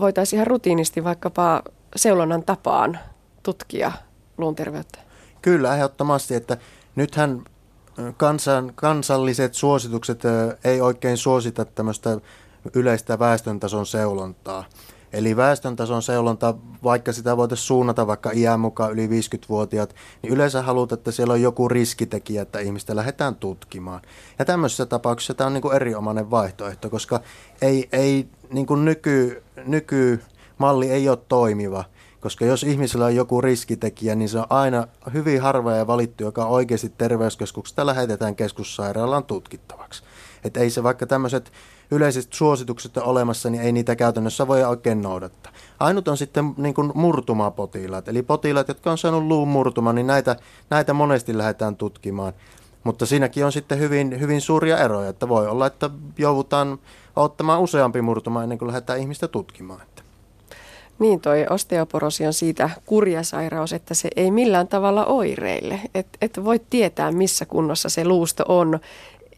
[0.00, 1.62] voitaisiin ihan rutiinisti vaikkapa
[1.96, 2.98] seulonnan tapaan
[3.42, 3.92] tutkia
[4.38, 4.98] luun terveyttä?
[5.42, 6.56] Kyllä, ehdottomasti, että
[6.96, 7.44] nythän
[8.16, 10.22] kansan, kansalliset suositukset
[10.64, 12.18] ei oikein suosita tämmöistä
[12.74, 14.64] yleistä väestöntason seulontaa.
[15.14, 20.98] Eli väestöntason seulonta, vaikka sitä voitaisiin suunnata vaikka iän mukaan yli 50-vuotiaat, niin yleensä halutaan,
[20.98, 24.02] että siellä on joku riskitekijä, että ihmistä lähdetään tutkimaan.
[24.38, 27.20] Ja tämmöisessä tapauksessa tämä on niin kuin erinomainen vaihtoehto, koska
[27.62, 31.84] ei, ei niin kuin nyky, nykymalli ei ole toimiva.
[32.20, 36.46] Koska jos ihmisellä on joku riskitekijä, niin se on aina hyvin harva ja valittu, joka
[36.46, 40.02] oikeasti terveyskeskuksesta lähetetään keskussairaalaan tutkittavaksi.
[40.44, 41.52] Että ei se vaikka tämmöiset
[41.94, 45.52] yleiset suositukset on olemassa, niin ei niitä käytännössä voi oikein noudattaa.
[45.80, 50.36] Ainut on sitten niin kuin murtumapotilaat, eli potilaat, jotka on saanut luun murtuma, niin näitä,
[50.70, 52.32] näitä monesti lähdetään tutkimaan.
[52.84, 56.78] Mutta siinäkin on sitten hyvin, hyvin suuria eroja, että voi olla, että joudutaan
[57.16, 59.80] ottamaan useampi murtuma ennen kuin lähdetään ihmistä tutkimaan.
[60.98, 65.80] Niin, toi osteoporosi on siitä kurja sairaus, että se ei millään tavalla oireille.
[65.94, 68.80] Että et voit tietää, missä kunnossa se luusto on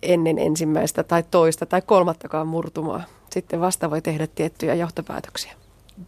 [0.03, 3.03] ennen ensimmäistä tai toista tai kolmattakaan murtumaa.
[3.31, 5.53] Sitten vasta voi tehdä tiettyjä johtopäätöksiä.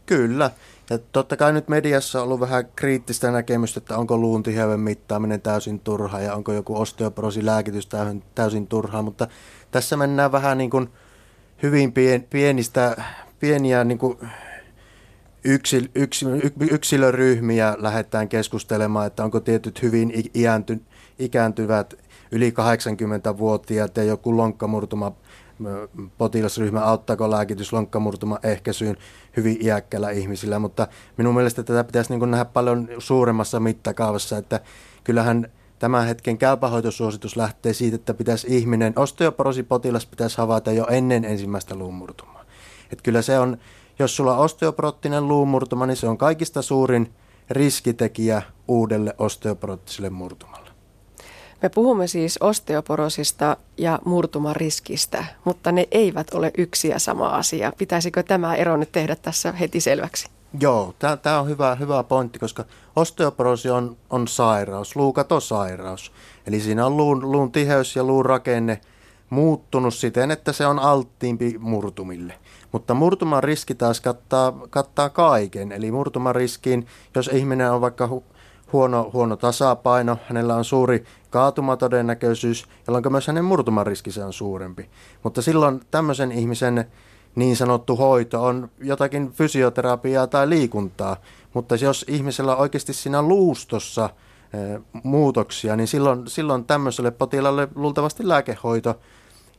[0.07, 0.51] Kyllä.
[0.91, 5.41] Ja totta kai nyt mediassa on ollut vähän kriittistä näkemystä, että onko luun tiheyden mittaaminen
[5.41, 6.74] täysin turha ja onko joku
[7.43, 9.28] lääkitys täysin, täysin turha, mutta
[9.70, 10.89] tässä mennään vähän niin kuin
[11.62, 13.05] hyvin pien, pienistä,
[13.41, 14.18] pieniä niin kuin
[15.45, 20.80] yksil, yksil, yksilöryhmiä lähdetään keskustelemaan, että onko tietyt hyvin iänty,
[21.18, 21.95] ikääntyvät
[22.33, 25.12] yli 80-vuotiaat ja joku lonkkamurtuma
[26.18, 28.97] potilasryhmä, auttaako lääkitys lonkkamurtuma ehkäisyyn
[29.37, 34.61] hyvin iäkkäillä ihmisillä, mutta minun mielestä tätä pitäisi niin nähdä paljon suuremmassa mittakaavassa, että
[35.05, 35.49] kyllähän
[35.79, 42.45] tämän hetken käypähoitosuositus lähtee siitä, että pitäisi ihminen, osteoporosipotilas pitäisi havaita jo ennen ensimmäistä luumurtumaa.
[42.93, 43.59] Että kyllä se on,
[43.99, 47.12] jos sulla on osteoporoottinen luumurtuma, niin se on kaikista suurin
[47.51, 50.68] riskitekijä uudelle osteoporoottiselle murtumalle.
[51.63, 57.73] Me puhumme siis osteoporosista ja murtumariskistä, mutta ne eivät ole yksi ja sama asia.
[57.79, 60.29] Pitäisikö tämä ero nyt tehdä tässä heti selväksi?
[60.61, 62.65] Joo, tämä on hyvä, hyvä pointti, koska
[62.97, 66.13] osteoporosi on, on sairaus, luukatosairaus.
[66.47, 68.81] Eli siinä on luun, luun tiheys ja luun rakenne
[69.31, 72.35] muuttunut siten, että se on alttiimpi murtumille.
[72.73, 75.73] Mutta murtuman riski taas kattaa, kattaa kaiken.
[75.73, 78.09] Eli murtuman riskiin, jos ihminen on vaikka
[78.73, 84.91] huono, huono tasapaino, hänellä on suuri kaatumatodennäköisyys, jolloin myös hänen murtumariskinsä on suurempi.
[85.23, 86.85] Mutta silloin tämmöisen ihmisen
[87.35, 91.16] niin sanottu hoito on jotakin fysioterapiaa tai liikuntaa,
[91.55, 94.11] mutta jos ihmisellä on oikeasti siinä luustossa
[94.53, 99.01] e, muutoksia, niin silloin, silloin tämmöiselle potilaalle luultavasti lääkehoito.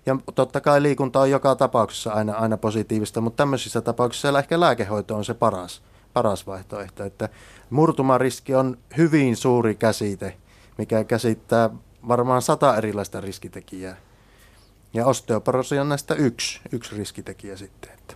[0.05, 5.15] Ja totta kai liikunta on joka tapauksessa aina, aina positiivista, mutta tämmöisissä tapauksissa ehkä lääkehoito
[5.15, 5.81] on se paras,
[6.13, 7.03] paras vaihtoehto.
[7.03, 7.29] Että
[7.69, 10.37] murtumariski on hyvin suuri käsite,
[10.77, 11.69] mikä käsittää
[12.07, 13.97] varmaan sata erilaista riskitekijää.
[14.93, 17.91] Ja osteoporosi on näistä yksi, yksi riskitekijä sitten.
[17.91, 18.13] Että.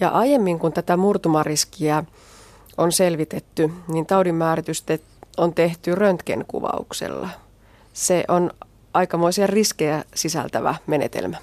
[0.00, 2.04] Ja aiemmin kun tätä murtumariskiä
[2.76, 4.98] on selvitetty, niin taudin määritystä
[5.36, 7.28] on tehty röntgenkuvauksella.
[7.92, 8.50] Se on
[8.94, 11.36] aikamoisia riskejä sisältävä menetelmä.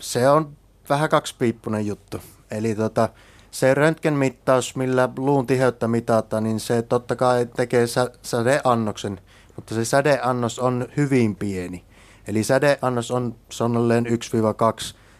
[0.00, 0.56] Se on
[0.88, 2.20] vähän kaksipiippunen juttu.
[2.50, 3.08] Eli tota,
[3.50, 9.20] se röntgenmittaus, millä luun tiheyttä mitataan, niin se totta kai tekee sä, sädeannoksen,
[9.56, 11.84] mutta se sädeannos on hyvin pieni.
[12.28, 14.10] Eli sädeannos on sonnolleen 1-2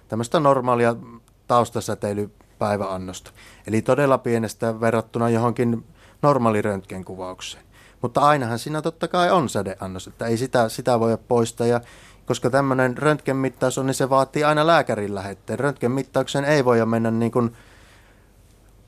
[0.08, 0.96] tämmöistä normaalia
[1.46, 3.30] taustasäteilypäiväannosta.
[3.66, 5.84] Eli todella pienestä verrattuna johonkin
[6.22, 7.64] normaali röntgenkuvaukseen.
[8.02, 11.66] Mutta ainahan siinä totta kai on sädeannos, että ei sitä, sitä voi poistaa.
[11.66, 11.80] Ja
[12.26, 15.58] koska tämmöinen röntgenmittaus on, niin se vaatii aina lääkärin lähetteen.
[15.58, 17.56] Röntgenmittauksen ei voi mennä niin kuin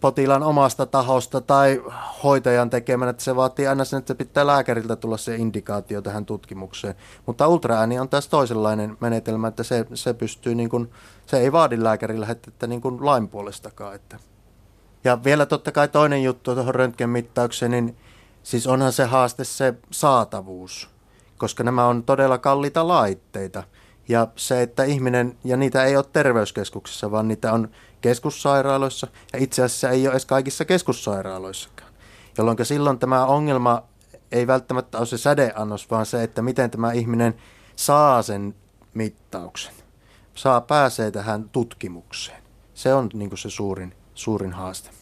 [0.00, 1.82] potilaan omasta tahosta tai
[2.22, 6.26] hoitajan tekemänä, että se vaatii aina sen, että se pitää lääkäriltä tulla se indikaatio tähän
[6.26, 6.94] tutkimukseen.
[7.26, 10.90] Mutta ultraääni on tässä toisenlainen menetelmä, että se, se pystyy niin kuin,
[11.26, 13.94] se ei vaadi lääkärin lähetettä niin kuin lain puolestakaan.
[13.94, 14.18] Että.
[15.04, 17.96] Ja vielä totta kai toinen juttu tuohon röntgenmittaukseen, niin
[18.42, 20.90] siis onhan se haaste se saatavuus,
[21.38, 23.62] koska nämä on todella kalliita laitteita.
[24.10, 27.68] Ja se, että ihminen, ja niitä ei ole terveyskeskuksissa, vaan niitä on
[28.00, 31.92] keskussairaaloissa ja itse asiassa ei ole edes kaikissa keskussairaaloissakaan.
[32.38, 33.82] Jolloin silloin tämä ongelma
[34.32, 37.34] ei välttämättä ole se sädeannos, vaan se, että miten tämä ihminen
[37.76, 38.54] saa sen
[38.94, 39.74] mittauksen,
[40.34, 42.42] saa pääsee tähän tutkimukseen.
[42.74, 44.99] Se on niin se suurin, suurin haaste.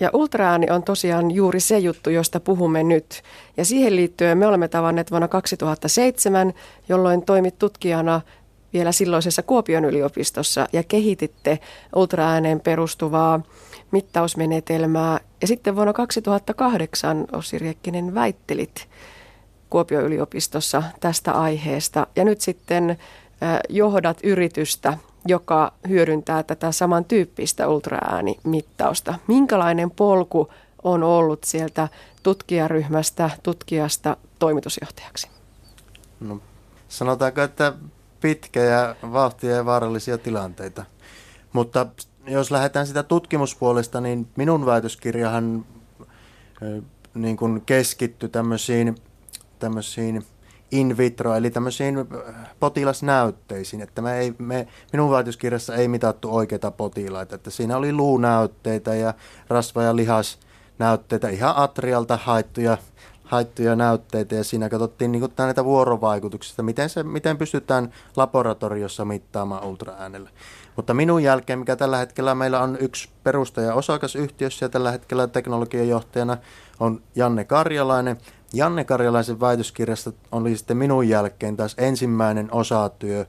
[0.00, 3.22] Ja ultraääni on tosiaan juuri se juttu, josta puhumme nyt.
[3.56, 6.52] Ja siihen liittyen me olemme tavanneet vuonna 2007,
[6.88, 8.20] jolloin toimit tutkijana
[8.72, 11.58] vielä silloisessa Kuopion yliopistossa ja kehititte
[11.96, 13.40] ultraääneen perustuvaa
[13.90, 15.20] mittausmenetelmää.
[15.40, 18.88] Ja sitten vuonna 2008 Ossi Riekkinen väittelit
[19.70, 22.06] Kuopion yliopistossa tästä aiheesta.
[22.16, 22.98] Ja nyt sitten
[23.68, 29.14] johdat yritystä, joka hyödyntää tätä samantyyppistä ultraäänimittausta.
[29.26, 30.48] Minkälainen polku
[30.82, 31.88] on ollut sieltä
[32.22, 35.28] tutkijaryhmästä, tutkijasta toimitusjohtajaksi?
[36.20, 36.40] No,
[36.88, 37.72] sanotaanko, että
[38.20, 40.84] pitkä ja vauhtia ja vaarallisia tilanteita.
[41.52, 41.86] Mutta
[42.26, 45.64] jos lähdetään sitä tutkimuspuolesta, niin minun väitöskirjahan
[47.14, 48.94] niin kuin keskittyi tämmöisiin,
[49.58, 50.24] tämmöisiin
[50.70, 51.96] in vitro, eli tämmöisiin
[52.60, 58.94] potilasnäytteisiin, että me ei, me, minun väitöskirjassa ei mitattu oikeita potilaita, että siinä oli luunäytteitä
[58.94, 59.14] ja
[59.48, 62.78] rasva- ja lihasnäytteitä, ihan atrialta haettuja
[63.28, 70.30] haittuja näytteitä ja siinä katsottiin niin näitä vuorovaikutuksia, miten, se, miten pystytään laboratoriossa mittaamaan ultraäänellä.
[70.76, 76.36] Mutta minun jälkeen, mikä tällä hetkellä meillä on yksi perustaja osakasyhtiössä ja tällä hetkellä teknologiajohtajana
[76.80, 78.16] on Janne Karjalainen.
[78.52, 83.26] Janne Karjalaisen väitöskirjasta oli sitten minun jälkeen taas ensimmäinen osatyö,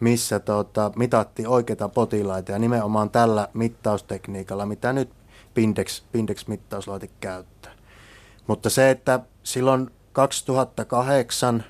[0.00, 5.10] missä tota, mitattiin oikeita potilaita ja nimenomaan tällä mittaustekniikalla, mitä nyt
[5.54, 7.72] Pindex, Pindex-mittauslaite käyttää.
[8.46, 11.64] Mutta se, että silloin 2008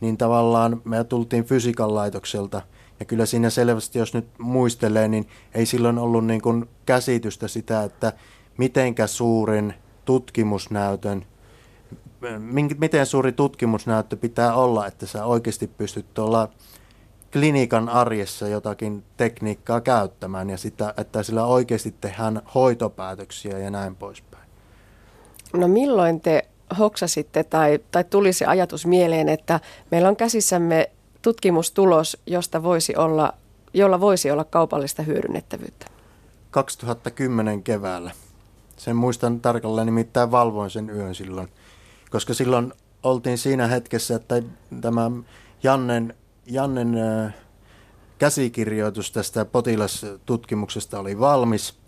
[0.00, 2.62] niin tavallaan me tultiin fysiikan laitokselta
[3.00, 7.82] ja kyllä siinä selvästi, jos nyt muistelee, niin ei silloin ollut niin kuin käsitystä sitä,
[7.82, 8.12] että
[8.58, 9.74] mitenkä suurin
[10.04, 11.26] tutkimusnäytön,
[12.78, 16.48] miten suuri tutkimusnäyttö pitää olla, että sä oikeasti pystyt tuolla
[17.32, 24.48] klinikan arjessa jotakin tekniikkaa käyttämään ja sitä, että sillä oikeasti tehdään hoitopäätöksiä ja näin poispäin.
[25.52, 26.48] No milloin te
[26.78, 29.60] hoksasitte tai, tai tuli se ajatus mieleen, että
[29.90, 30.90] meillä on käsissämme
[31.22, 33.32] tutkimustulos, josta voisi olla,
[33.74, 35.86] jolla voisi olla kaupallista hyödynnettävyyttä?
[36.50, 38.10] 2010 keväällä.
[38.76, 41.48] Sen muistan tarkalleen, nimittäin valvoin sen yön silloin,
[42.12, 44.42] koska silloin oltiin siinä hetkessä, että
[44.80, 45.10] tämä
[45.62, 46.14] Jannen,
[46.46, 46.94] Jannen
[48.18, 51.74] käsikirjoitus tästä potilastutkimuksesta oli valmis–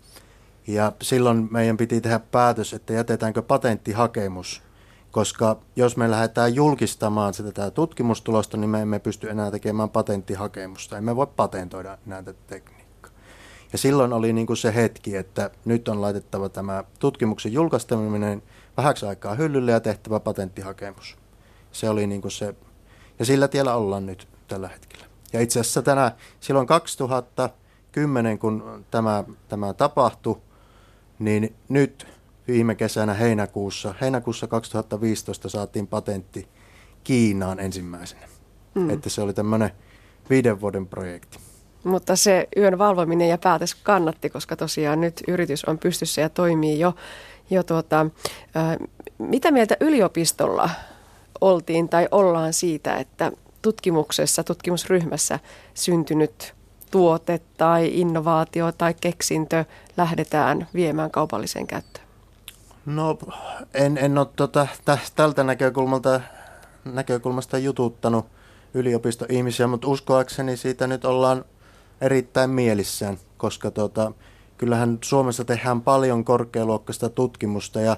[0.67, 4.61] ja silloin meidän piti tehdä päätös, että jätetäänkö patenttihakemus,
[5.11, 10.97] koska jos me lähdetään julkistamaan sitä tämä tutkimustulosta, niin me emme pysty enää tekemään patenttihakemusta.
[10.97, 13.11] Emme voi patentoida näitä tekniikkaa.
[13.71, 18.43] Ja silloin oli niin kuin se hetki, että nyt on laitettava tämä tutkimuksen julkaistaminen
[18.77, 21.17] vähäksi aikaa hyllylle ja tehtävä patenttihakemus.
[21.71, 22.55] Se oli niin kuin se,
[23.19, 25.05] ja sillä tiellä ollaan nyt tällä hetkellä.
[25.33, 30.41] Ja itse asiassa tänä, silloin 2010, kun tämä, tämä tapahtui,
[31.19, 32.07] niin nyt
[32.47, 36.47] viime kesänä heinäkuussa, heinäkuussa 2015 saatiin patentti
[37.03, 38.27] Kiinaan ensimmäisenä.
[38.75, 38.89] Mm.
[38.89, 39.71] Että se oli tämmöinen
[40.29, 41.37] viiden vuoden projekti.
[41.83, 46.79] Mutta se yön valvominen ja päätös kannatti, koska tosiaan nyt yritys on pystyssä ja toimii
[46.79, 46.93] jo.
[47.49, 48.05] Jo tuota,
[49.17, 50.69] mitä mieltä yliopistolla
[51.41, 53.31] oltiin tai ollaan siitä, että
[53.61, 55.39] tutkimuksessa, tutkimusryhmässä
[55.73, 56.53] syntynyt
[56.91, 59.65] tuote tai innovaatio tai keksintö
[59.97, 62.05] lähdetään viemään kaupalliseen käyttöön?
[62.85, 63.17] No
[63.73, 64.67] en, en ole tota,
[65.15, 66.21] tältä näkökulmalta,
[66.85, 68.25] näkökulmasta jututtanut
[68.73, 71.45] yliopistoihmisiä, mutta uskoakseni siitä nyt ollaan
[72.01, 74.11] erittäin mielissään, koska tota,
[74.57, 77.97] kyllähän Suomessa tehdään paljon korkealuokkaista tutkimusta ja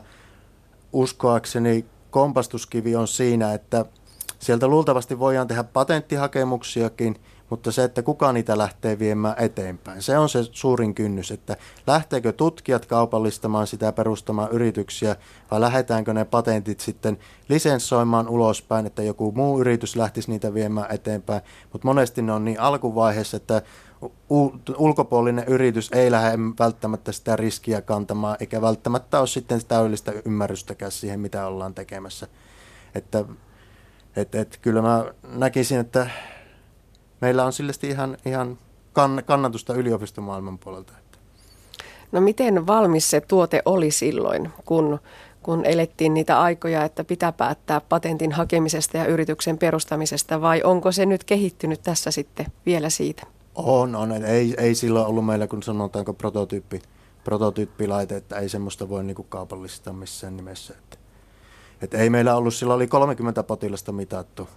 [0.93, 3.85] uskoakseni kompastuskivi on siinä, että
[4.39, 7.15] sieltä luultavasti voidaan tehdä patenttihakemuksiakin–
[7.49, 12.31] mutta se, että kuka niitä lähtee viemään eteenpäin, se on se suurin kynnys, että lähteekö
[12.31, 15.15] tutkijat kaupallistamaan sitä perustamaan yrityksiä
[15.51, 17.17] vai lähdetäänkö ne patentit sitten
[17.49, 21.41] lisenssoimaan ulospäin, että joku muu yritys lähtisi niitä viemään eteenpäin,
[21.73, 23.61] mutta monesti ne on niin alkuvaiheessa, että
[24.77, 31.19] ulkopuolinen yritys ei lähde välttämättä sitä riskiä kantamaan, eikä välttämättä ole sitten täydellistä ymmärrystäkään siihen,
[31.19, 32.27] mitä ollaan tekemässä.
[32.95, 33.25] Että
[34.15, 36.09] et, et, kyllä mä näkisin, että
[37.21, 38.57] meillä on sille ihan, ihan
[39.25, 40.93] kannatusta yliopistomaailman puolelta.
[42.11, 44.99] No miten valmis se tuote oli silloin, kun,
[45.43, 51.05] kun elettiin niitä aikoja, että pitää päättää patentin hakemisesta ja yrityksen perustamisesta, vai onko se
[51.05, 53.36] nyt kehittynyt tässä sitten vielä siitä?
[53.57, 54.11] On, on.
[54.11, 56.81] Ei, ei silloin ollut meillä, kun sanotaanko prototyyppi,
[57.23, 60.73] prototyyppilaite, että ei semmoista voi niinku kaupallistaa missään nimessä.
[60.77, 60.97] Että,
[61.81, 64.47] että ei meillä ollut, silloin oli 30 potilasta mitattu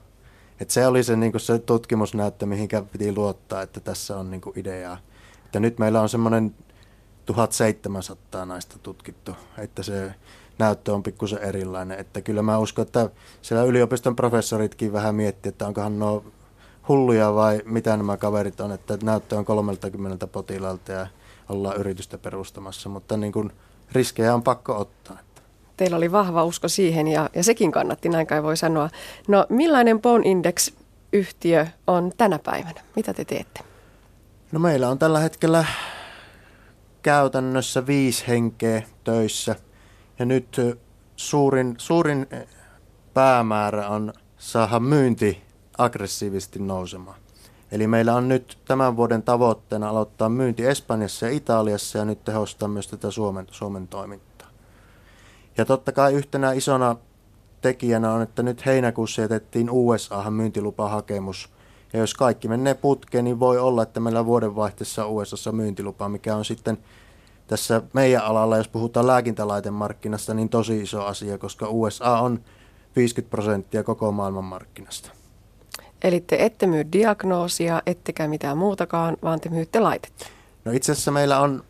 [0.60, 4.98] et se oli se, niin se tutkimusnäyttö, mihinkä piti luottaa, että tässä on niin ideaa.
[5.44, 6.54] Että nyt meillä on semmoinen
[7.26, 10.14] 1700 naista tutkittu, että se
[10.58, 11.98] näyttö on pikkusen erilainen.
[11.98, 13.10] Että kyllä mä uskon, että
[13.42, 16.24] siellä yliopiston professoritkin vähän miettii, että onkohan nuo
[16.88, 21.06] hulluja vai mitä nämä kaverit on, että näyttö on 30 potilaalta ja
[21.48, 23.52] ollaan yritystä perustamassa, mutta niin kuin
[23.92, 25.18] riskejä on pakko ottaa.
[25.76, 28.90] Teillä oli vahva usko siihen ja, ja sekin kannatti, näin kai voi sanoa.
[29.28, 32.80] No millainen Bone Index-yhtiö on tänä päivänä?
[32.96, 33.60] Mitä te teette?
[34.52, 35.64] No meillä on tällä hetkellä
[37.02, 39.56] käytännössä viisi henkeä töissä
[40.18, 40.56] ja nyt
[41.16, 42.26] suurin, suurin
[43.14, 45.42] päämäärä on saada myynti
[45.84, 47.16] aggressiivisesti nousemaan.
[47.72, 52.68] Eli meillä on nyt tämän vuoden tavoitteena aloittaa myynti Espanjassa ja Italiassa ja nyt tehostaa
[52.68, 54.48] myös tätä Suomen, Suomen toimintaa.
[55.58, 56.96] Ja totta kai yhtenä isona
[57.60, 61.48] tekijänä on, että nyt heinäkuussa jätettiin USAhan myyntilupahakemus.
[61.92, 66.44] Ja jos kaikki menee putkeen, niin voi olla, että meillä vuodenvaihteessa USAssa myyntilupa, mikä on
[66.44, 66.78] sitten
[67.46, 72.40] tässä meidän alalla, jos puhutaan lääkintälaitemarkkinasta, niin tosi iso asia, koska USA on
[72.96, 75.19] 50 prosenttia koko maailman markkinasta.
[76.04, 80.26] Eli te ette myy diagnoosia, ettekä mitään muutakaan, vaan te myytte laitetta.
[80.64, 81.64] No itse asiassa meillä on,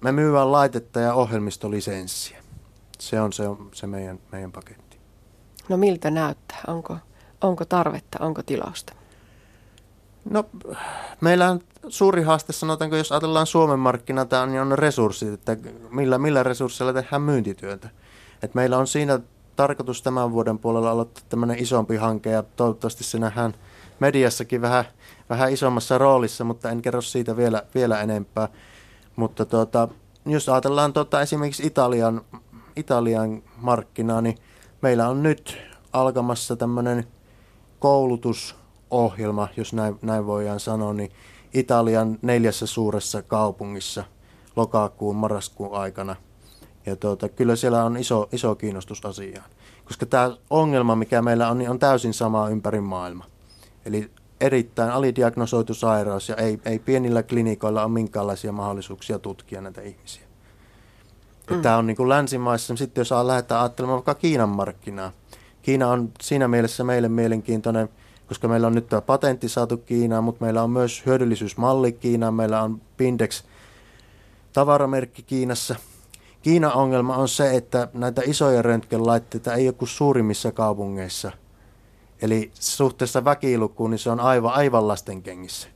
[0.00, 2.38] me myyvän laitetta ja ohjelmistolisenssiä.
[2.98, 4.96] Se on se, se meidän, meidän paketti.
[5.68, 6.60] No miltä näyttää?
[6.66, 6.96] Onko,
[7.40, 8.92] onko tarvetta, onko tilausta?
[10.24, 10.44] No
[11.20, 15.56] meillä on suuri haaste, sanotaanko, jos ajatellaan Suomen markkinata, niin on resurssit, että
[15.90, 17.88] millä, millä resursseilla tehdään myyntityötä.
[18.42, 19.20] Et meillä on siinä
[19.60, 23.54] tarkoitus tämän vuoden puolella aloittaa tämmöinen isompi hanke ja toivottavasti se nähdään
[23.98, 24.84] mediassakin vähän,
[25.30, 28.48] vähän isommassa roolissa, mutta en kerro siitä vielä, vielä enempää.
[29.16, 29.88] Mutta tuota,
[30.26, 32.20] jos ajatellaan tuota, esimerkiksi Italian,
[32.76, 34.38] Italian markkinaa, niin
[34.82, 35.58] meillä on nyt
[35.92, 37.04] alkamassa tämmöinen
[37.78, 41.12] koulutusohjelma, jos näin, näin voidaan sanoa, niin
[41.54, 44.04] Italian neljässä suuressa kaupungissa
[44.56, 46.16] lokakuun, marraskuun aikana–
[46.86, 49.50] ja tuota, kyllä siellä on iso, iso kiinnostus asiaan.
[49.84, 53.24] Koska tämä ongelma, mikä meillä on, niin on täysin sama ympäri maailma.
[53.84, 54.10] Eli
[54.40, 60.22] erittäin alidiagnosoitu sairaus ja ei, ei pienillä klinikoilla ole minkäänlaisia mahdollisuuksia tutkia näitä ihmisiä.
[61.50, 61.62] Mm.
[61.62, 65.12] Tämä on niin kuin länsimaissa, sitten jos lähdetään ajattelemaan vaikka Kiinan markkinaa.
[65.62, 67.88] Kiina on siinä mielessä meille mielenkiintoinen,
[68.28, 72.62] koska meillä on nyt tämä patentti saatu Kiinaan, mutta meillä on myös hyödyllisyysmalli Kiinaan, meillä
[72.62, 73.44] on Pindex
[74.52, 75.76] tavaramerkki Kiinassa–
[76.42, 81.32] Kiinan ongelma on se, että näitä isoja röntgenlaitteita ei ole kuin suurimmissa kaupungeissa.
[82.22, 85.68] Eli suhteessa väkilukuun niin se on aivan, aivan lasten kengissä.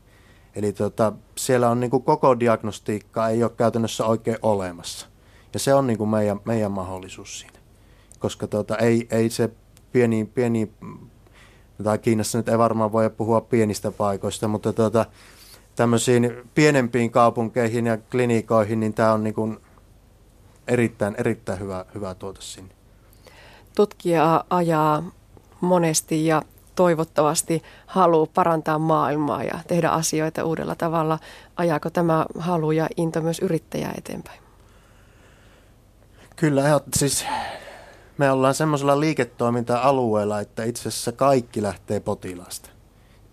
[0.57, 5.07] Eli tota, siellä on niin kuin koko diagnostiikka ei ole käytännössä oikein olemassa.
[5.53, 7.59] Ja se on niin kuin meidän, meidän mahdollisuus siinä.
[8.19, 9.51] Koska tota, ei, ei se
[9.93, 10.73] pieni, pieni,
[11.85, 15.07] tai Kiinassa nyt ei varmaan voi puhua pienistä paikoista, mutta tota,
[15.77, 19.59] tämmöisiin pienempiin kaupunkeihin ja klinikoihin, niin tämä on niin kuin
[20.69, 22.75] erittäin, erittäin hyvä, hyvä tuote sinne.
[23.75, 25.03] Tutkija ajaa
[25.61, 26.43] monesti ja
[26.75, 31.19] toivottavasti haluaa parantaa maailmaa ja tehdä asioita uudella tavalla.
[31.57, 34.41] Ajaako tämä halu ja into myös yrittäjää eteenpäin?
[36.37, 37.27] Kyllä, siis
[38.19, 42.71] me ollaan semmoisella liiketoiminta-alueella, että itse asiassa kaikki lähtee potilaasta.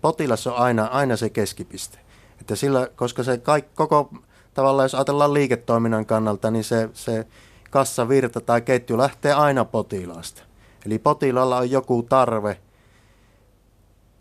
[0.00, 1.98] Potilas on aina, aina se keskipiste.
[2.40, 4.10] Että sillä, koska se kaikki, koko
[4.54, 7.26] tavallaan jos ajatellaan liiketoiminnan kannalta, niin se, se
[7.70, 10.42] kassavirta tai ketju lähtee aina potilaasta.
[10.86, 12.58] Eli potilaalla on joku tarve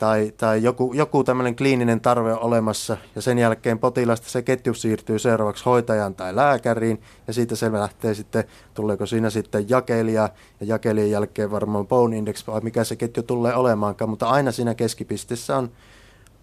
[0.01, 4.73] tai, tai joku, joku tämmöinen kliininen tarve on olemassa ja sen jälkeen potilasta se ketju
[4.73, 10.29] siirtyy seuraavaksi hoitajan tai lääkäriin ja siitä se lähtee sitten, tuleeko siinä sitten jakelija
[10.59, 14.75] ja jakelijan jälkeen varmaan bone index vai mikä se ketju tulee olemaankaan, mutta aina siinä
[14.75, 15.71] keskipisteessä on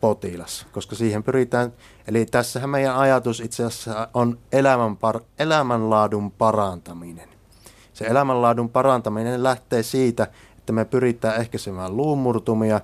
[0.01, 1.73] potilas, koska siihen pyritään,
[2.09, 7.29] eli tässähän meidän ajatus itse asiassa on elämän par, elämänlaadun parantaminen.
[7.93, 10.27] Se elämänlaadun parantaminen lähtee siitä,
[10.59, 12.81] että me pyritään ehkäisemään luumurtumia,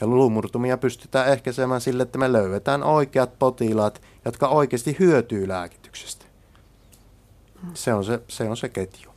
[0.00, 6.24] ja luumurtumia pystytään ehkäisemään sille, että me löydetään oikeat potilaat, jotka oikeasti hyötyy lääkityksestä.
[7.74, 9.09] Se on se, se, on se ketju.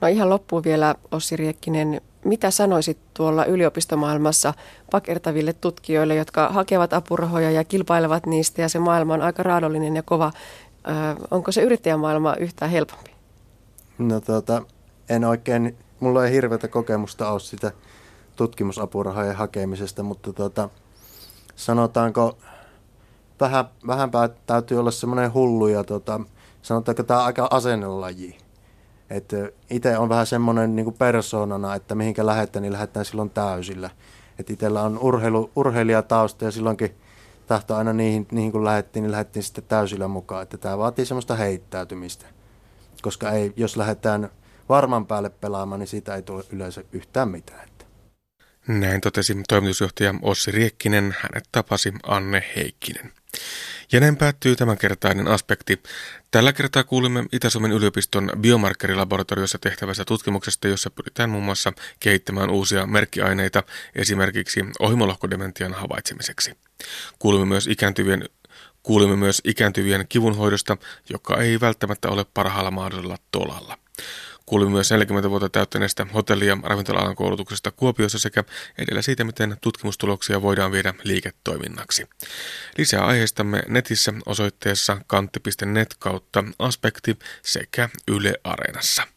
[0.00, 2.00] No ihan loppuun vielä Ossi Riekkinen.
[2.24, 4.54] Mitä sanoisit tuolla yliopistomaailmassa
[4.90, 10.02] pakertaville tutkijoille, jotka hakevat apurahoja ja kilpailevat niistä ja se maailma on aika raadollinen ja
[10.02, 10.32] kova.
[10.88, 10.90] Ö,
[11.30, 13.10] onko se yrittäjämaailma yhtään helpompi?
[13.98, 14.62] No tota,
[15.08, 17.72] en oikein, mulla ei hirveätä kokemusta ole sitä
[18.36, 20.68] tutkimusapurahojen hakemisesta, mutta tota,
[21.56, 22.38] sanotaanko,
[23.40, 24.10] vähän, vähän
[24.46, 26.20] täytyy olla semmoinen hullu ja tota,
[26.62, 28.45] sanotaanko tämä aika asennelaji
[29.70, 33.90] itse on vähän semmoinen niin persoonana, että mihinkä lähdetään, niin lähdetään silloin täysillä.
[34.38, 36.94] Että itsellä on urheilu, urheilijatausta ja silloinkin
[37.46, 40.42] tahto aina niihin, niihin kun lähdettiin, niin lähdettiin sitten täysillä mukaan.
[40.42, 42.26] Että tämä vaatii semmoista heittäytymistä.
[43.02, 44.30] Koska ei, jos lähdetään
[44.68, 47.68] varman päälle pelaamaan, niin siitä ei tule yleensä yhtään mitään.
[48.68, 53.12] Näin totesi toimitusjohtaja Ossi Riekkinen, hänet tapasi Anne Heikkinen.
[53.92, 55.82] Ja näin päättyy tämänkertainen aspekti.
[56.30, 63.62] Tällä kertaa kuulimme Itä-Suomen yliopiston biomarkkerilaboratoriossa tehtävästä tutkimuksesta, jossa pyritään muun muassa kehittämään uusia merkkiaineita
[63.94, 66.58] esimerkiksi ohimolohkodementian havaitsemiseksi.
[67.18, 68.28] Kuulimme myös ikääntyvien
[68.86, 70.76] Kuulimme myös ikääntyvien kivunhoidosta,
[71.10, 73.78] joka ei välttämättä ole parhaalla mahdollisella tolalla.
[74.46, 78.44] Kuulimme myös 40 vuotta täyttäneestä hotelli- ja ravintola-alan koulutuksesta Kuopiossa sekä
[78.78, 82.08] edellä siitä, miten tutkimustuloksia voidaan viedä liiketoiminnaksi.
[82.78, 89.15] Lisää aiheistamme netissä osoitteessa kantti.net kautta aspekti sekä Yle Areenassa.